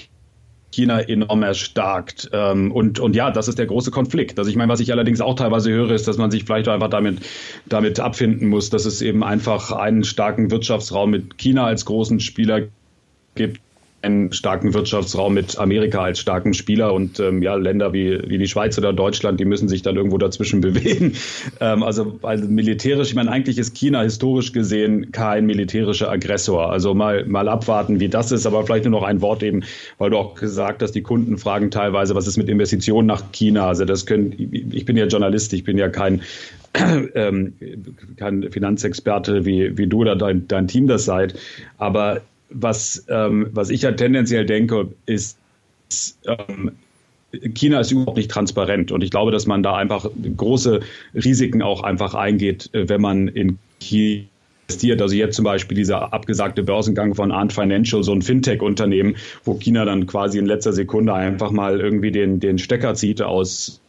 China 0.71 1.01
enorm 1.01 1.43
erstarkt. 1.43 2.31
Ähm, 2.33 2.73
und, 2.73 3.01
und 3.01 3.17
ja, 3.17 3.31
das 3.31 3.49
ist 3.49 3.59
der 3.59 3.67
große 3.67 3.91
Konflikt. 3.91 4.39
Also 4.39 4.51
ich 4.51 4.57
meine, 4.57 4.71
was 4.71 4.81
ich 4.81 4.93
allerdings 4.93 5.21
auch 5.21 5.35
teilweise 5.35 5.71
höre, 5.71 5.91
ist, 5.91 6.07
dass 6.09 6.19
man 6.19 6.31
sich 6.31 6.45
vielleicht 6.45 6.69
einfach 6.69 6.91
damit, 6.91 7.21
damit 7.67 8.01
abfinden 8.01 8.49
muss, 8.49 8.71
dass 8.71 8.85
es 8.85 9.03
eben 9.03 9.25
einfach 9.25 9.73
einen 9.73 10.05
starken 10.05 10.51
Wirtschaftsraum 10.51 11.11
mit 11.11 11.39
China 11.39 11.67
als 11.67 11.85
großen 11.85 12.21
Spieler 12.21 12.63
gibt, 13.35 13.61
einen 14.01 14.33
starken 14.33 14.75
Wirtschaftsraum 14.75 15.35
mit 15.35 15.59
Amerika 15.59 16.03
als 16.03 16.21
starken 16.21 16.55
Spieler 16.55 16.95
und 16.95 17.19
ähm, 17.19 17.43
ja, 17.43 17.57
Länder 17.57 17.93
wie, 17.93 18.21
wie 18.29 18.39
die 18.39 18.47
Schweiz 18.47 18.79
oder 18.79 18.93
Deutschland, 18.93 19.41
die 19.41 19.45
müssen 19.45 19.69
sich 19.69 19.83
dann 19.83 19.97
irgendwo 19.97 20.19
dazwischen 20.19 20.61
bewegen. 20.63 21.15
Ähm, 21.61 21.83
also, 21.83 22.19
also 22.23 22.47
militärisch, 22.47 23.09
ich 23.09 23.15
meine, 23.17 23.31
eigentlich 23.31 23.59
ist 23.59 23.75
China 23.77 24.03
historisch 24.03 24.53
gesehen 24.53 25.11
kein 25.11 25.47
militärischer 25.47 26.11
Aggressor. 26.11 26.71
Also 26.71 26.95
mal, 26.95 27.25
mal 27.27 27.49
abwarten, 27.49 27.99
wie 27.99 28.09
das 28.09 28.31
ist, 28.31 28.47
aber 28.47 28.65
vielleicht 28.65 28.85
nur 28.85 29.01
noch 29.01 29.07
ein 29.07 29.21
Wort 29.21 29.43
eben, 29.43 29.65
weil 29.99 30.11
du 30.11 30.17
auch 30.17 30.37
gesagt 30.37 30.83
hast, 30.83 30.93
die 30.93 31.03
Kunden 31.03 31.37
fragen 31.37 31.73
teilweise, 31.73 32.15
was 32.15 32.29
ist 32.29 32.37
mit 32.37 32.49
Investitionen 32.49 33.09
nach 33.09 33.33
China? 33.33 33.67
Also 33.67 33.85
das 33.85 34.07
können, 34.07 34.33
ich 34.73 34.85
bin 34.85 34.97
ja 34.97 35.07
Journalist, 35.07 35.53
ich 35.53 35.65
bin 35.65 35.77
ja 35.77 35.89
kein 35.89 36.23
ähm, 37.15 37.55
kein 38.17 38.51
Finanzexperte 38.53 39.45
wie, 39.45 39.77
wie 39.77 39.87
du 39.87 40.03
oder 40.03 40.15
dein, 40.15 40.47
dein 40.47 40.69
Team 40.69 40.87
das 40.87 41.05
seid. 41.05 41.35
Aber 41.79 42.21
was, 42.51 43.05
ähm, 43.09 43.49
was 43.53 43.71
ich 43.71 43.83
ja 43.83 43.93
tendenziell 43.93 44.47
denke, 44.47 44.89
ist, 45.07 45.39
ähm, 46.27 46.73
China 47.55 47.81
ist 47.81 47.91
überhaupt 47.91 48.17
nicht 48.17 48.31
transparent 48.31 48.91
und 48.91 49.03
ich 49.05 49.11
glaube, 49.11 49.31
dass 49.31 49.47
man 49.47 49.63
da 49.63 49.77
einfach 49.77 50.09
große 50.37 50.81
Risiken 51.15 51.63
auch 51.63 51.83
einfach 51.83 52.15
eingeht, 52.15 52.71
äh, 52.73 52.89
wenn 52.89 53.01
man 53.01 53.29
in 53.29 53.59
China 53.81 54.25
investiert. 54.69 55.01
Also 55.01 55.15
jetzt 55.15 55.37
zum 55.37 55.45
Beispiel 55.45 55.77
dieser 55.77 56.13
abgesagte 56.13 56.63
Börsengang 56.63 57.15
von 57.15 57.33
Ant 57.33 57.53
Financial, 57.53 58.03
so 58.03 58.13
ein 58.13 58.23
Fintech-Unternehmen, 58.23 59.17
wo 59.45 59.55
China 59.55 59.85
dann 59.85 60.07
quasi 60.07 60.39
in 60.39 60.47
letzter 60.47 60.73
Sekunde 60.73 61.15
einfach 61.15 61.51
mal 61.51 61.81
irgendwie 61.81 62.11
den, 62.11 62.39
den 62.39 62.59
Stecker 62.59 62.95
zieht 62.95 63.23
aus 63.23 63.81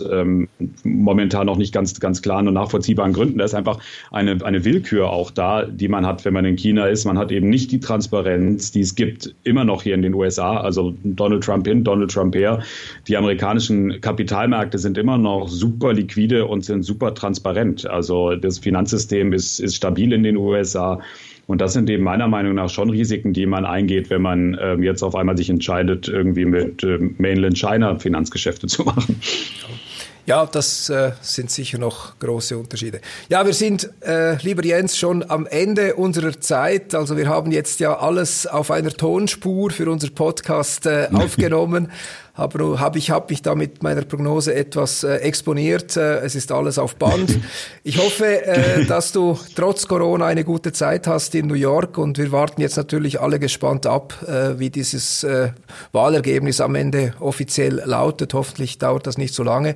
ähm, 0.00 0.48
momentan 0.84 1.46
noch 1.46 1.56
nicht 1.56 1.72
ganz, 1.72 1.98
ganz 1.98 2.22
klaren 2.22 2.48
und 2.48 2.54
nachvollziehbaren 2.54 3.12
Gründen. 3.12 3.38
Da 3.38 3.44
ist 3.44 3.54
einfach 3.54 3.78
eine, 4.10 4.44
eine 4.44 4.64
Willkür 4.64 5.10
auch 5.10 5.30
da, 5.30 5.64
die 5.64 5.88
man 5.88 6.06
hat, 6.06 6.24
wenn 6.24 6.34
man 6.34 6.44
in 6.44 6.56
China 6.56 6.86
ist. 6.86 7.04
Man 7.04 7.18
hat 7.18 7.32
eben 7.32 7.48
nicht 7.48 7.72
die 7.72 7.80
Transparenz, 7.80 8.70
die 8.70 8.80
es 8.80 8.94
gibt, 8.94 9.34
immer 9.44 9.64
noch 9.64 9.82
hier 9.82 9.94
in 9.94 10.02
den 10.02 10.14
USA. 10.14 10.58
Also 10.58 10.94
Donald 11.02 11.44
Trump 11.44 11.66
hin, 11.66 11.84
Donald 11.84 12.10
Trump 12.10 12.34
her. 12.34 12.62
Die 13.08 13.16
amerikanischen 13.16 14.00
Kapitalmärkte 14.00 14.78
sind 14.78 14.98
immer 14.98 15.18
noch 15.18 15.48
super 15.48 15.92
liquide 15.92 16.46
und 16.46 16.64
sind 16.64 16.82
super 16.84 17.14
transparent. 17.14 17.86
Also 17.86 18.36
das 18.36 18.58
Finanzsystem 18.58 19.32
ist, 19.32 19.58
ist 19.58 19.76
stabil 19.76 20.12
in 20.12 20.22
den 20.22 20.36
USA. 20.36 21.00
Und 21.48 21.62
das 21.62 21.72
sind 21.72 21.88
eben 21.88 22.04
meiner 22.04 22.28
Meinung 22.28 22.54
nach 22.54 22.68
schon 22.68 22.90
Risiken, 22.90 23.32
die 23.32 23.46
man 23.46 23.64
eingeht, 23.64 24.10
wenn 24.10 24.20
man 24.20 24.58
ähm, 24.60 24.82
jetzt 24.82 25.02
auf 25.02 25.14
einmal 25.14 25.34
sich 25.38 25.48
entscheidet, 25.48 26.06
irgendwie 26.06 26.44
mit 26.44 26.84
äh, 26.84 26.98
Mainland 27.16 27.56
China 27.56 27.98
Finanzgeschäfte 27.98 28.66
zu 28.66 28.84
machen. 28.84 29.18
Ja, 30.28 30.44
das 30.44 30.90
äh, 30.90 31.12
sind 31.22 31.50
sicher 31.50 31.78
noch 31.78 32.18
große 32.18 32.58
Unterschiede. 32.58 33.00
Ja, 33.30 33.46
wir 33.46 33.54
sind, 33.54 33.88
äh, 34.02 34.36
lieber 34.42 34.62
Jens, 34.62 34.98
schon 34.98 35.24
am 35.30 35.46
Ende 35.46 35.94
unserer 35.94 36.38
Zeit. 36.38 36.94
Also 36.94 37.16
wir 37.16 37.30
haben 37.30 37.50
jetzt 37.50 37.80
ja 37.80 37.98
alles 37.98 38.46
auf 38.46 38.70
einer 38.70 38.90
Tonspur 38.90 39.70
für 39.70 39.90
unser 39.90 40.10
Podcast 40.10 40.84
äh, 40.84 41.08
aufgenommen 41.14 41.90
aber 42.38 42.78
hab 42.78 42.94
ich 42.94 43.10
habe 43.10 43.26
mich 43.30 43.42
da 43.42 43.56
mit 43.56 43.82
meiner 43.82 44.02
Prognose 44.02 44.54
etwas 44.54 45.02
äh, 45.02 45.16
exponiert. 45.16 45.96
Äh, 45.96 46.20
es 46.20 46.36
ist 46.36 46.52
alles 46.52 46.78
auf 46.78 46.96
Band. 46.96 47.38
Ich 47.84 47.96
hoffe, 47.96 48.44
äh, 48.44 48.84
dass 48.88 49.12
du 49.12 49.38
trotz 49.54 49.88
Corona 49.88 50.26
eine 50.26 50.44
gute 50.44 50.72
Zeit 50.72 51.06
hast 51.06 51.34
in 51.34 51.46
New 51.46 51.54
York 51.54 51.96
und 51.96 52.18
wir 52.18 52.30
warten 52.32 52.60
jetzt 52.60 52.76
natürlich 52.76 53.18
alle 53.18 53.38
gespannt 53.38 53.86
ab, 53.86 54.14
äh, 54.26 54.58
wie 54.58 54.68
dieses 54.68 55.24
äh, 55.24 55.52
Wahlergebnis 55.92 56.60
am 56.60 56.74
Ende 56.74 57.14
offiziell 57.18 57.82
lautet. 57.86 58.34
Hoffentlich 58.34 58.78
dauert 58.78 59.06
das 59.06 59.16
nicht 59.16 59.32
so 59.32 59.42
lange. 59.42 59.74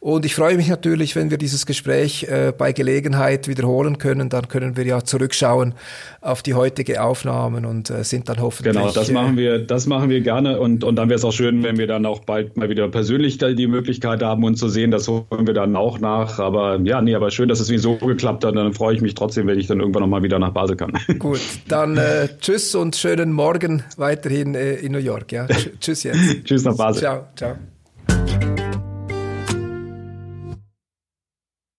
Und 0.00 0.24
ich 0.24 0.34
freue 0.34 0.56
mich 0.56 0.68
natürlich, 0.68 1.16
wenn 1.16 1.30
wir 1.30 1.36
dieses 1.36 1.66
Gespräch 1.66 2.24
äh, 2.24 2.52
bei 2.56 2.72
Gelegenheit 2.72 3.46
wiederholen 3.46 3.98
können. 3.98 4.30
Dann 4.30 4.48
können 4.48 4.76
wir 4.78 4.86
ja 4.86 5.04
zurückschauen 5.04 5.74
auf 6.22 6.42
die 6.42 6.54
heutige 6.54 7.02
Aufnahmen 7.02 7.66
und 7.66 7.90
äh, 7.90 8.04
sind 8.04 8.28
dann 8.30 8.40
hoffentlich. 8.40 8.74
Genau, 8.74 8.90
das 8.90 9.10
machen 9.10 9.36
wir, 9.36 9.58
das 9.58 9.86
machen 9.86 10.08
wir 10.08 10.22
gerne 10.22 10.58
und, 10.58 10.82
und 10.82 10.96
dann 10.96 11.08
wäre 11.08 11.18
es 11.18 11.24
auch 11.24 11.32
schön, 11.32 11.62
wenn 11.62 11.76
wir 11.76 11.86
dann 11.86 11.99
dann 12.02 12.10
auch 12.10 12.20
bald 12.20 12.56
mal 12.56 12.68
wieder 12.68 12.88
persönlich 12.88 13.38
die 13.38 13.66
Möglichkeit 13.66 14.22
haben, 14.22 14.44
uns 14.44 14.58
zu 14.58 14.68
sehen. 14.68 14.90
Das 14.90 15.08
holen 15.08 15.46
wir 15.46 15.54
dann 15.54 15.76
auch 15.76 15.98
nach. 15.98 16.38
Aber 16.38 16.80
ja, 16.82 17.00
nee, 17.00 17.14
aber 17.14 17.30
schön, 17.30 17.48
dass 17.48 17.60
es 17.60 17.68
so 17.82 17.96
geklappt 17.96 18.44
hat. 18.44 18.56
Dann 18.56 18.72
freue 18.72 18.94
ich 18.94 19.00
mich 19.00 19.14
trotzdem, 19.14 19.46
wenn 19.46 19.58
ich 19.58 19.66
dann 19.66 19.80
irgendwann 19.80 20.02
noch 20.02 20.08
mal 20.08 20.22
wieder 20.22 20.38
nach 20.38 20.52
Basel 20.52 20.76
kann. 20.76 20.92
Gut, 21.18 21.40
dann 21.68 21.96
äh, 21.96 22.28
tschüss 22.40 22.74
und 22.74 22.96
schönen 22.96 23.32
Morgen 23.32 23.84
weiterhin 23.96 24.54
äh, 24.54 24.74
in 24.74 24.92
New 24.92 24.98
York. 24.98 25.32
Ja, 25.32 25.46
tschüss 25.80 26.02
jetzt. 26.02 26.44
tschüss 26.44 26.64
nach 26.64 26.76
Basel. 26.76 27.02
Ciao, 27.02 27.26
ciao. 27.36 27.56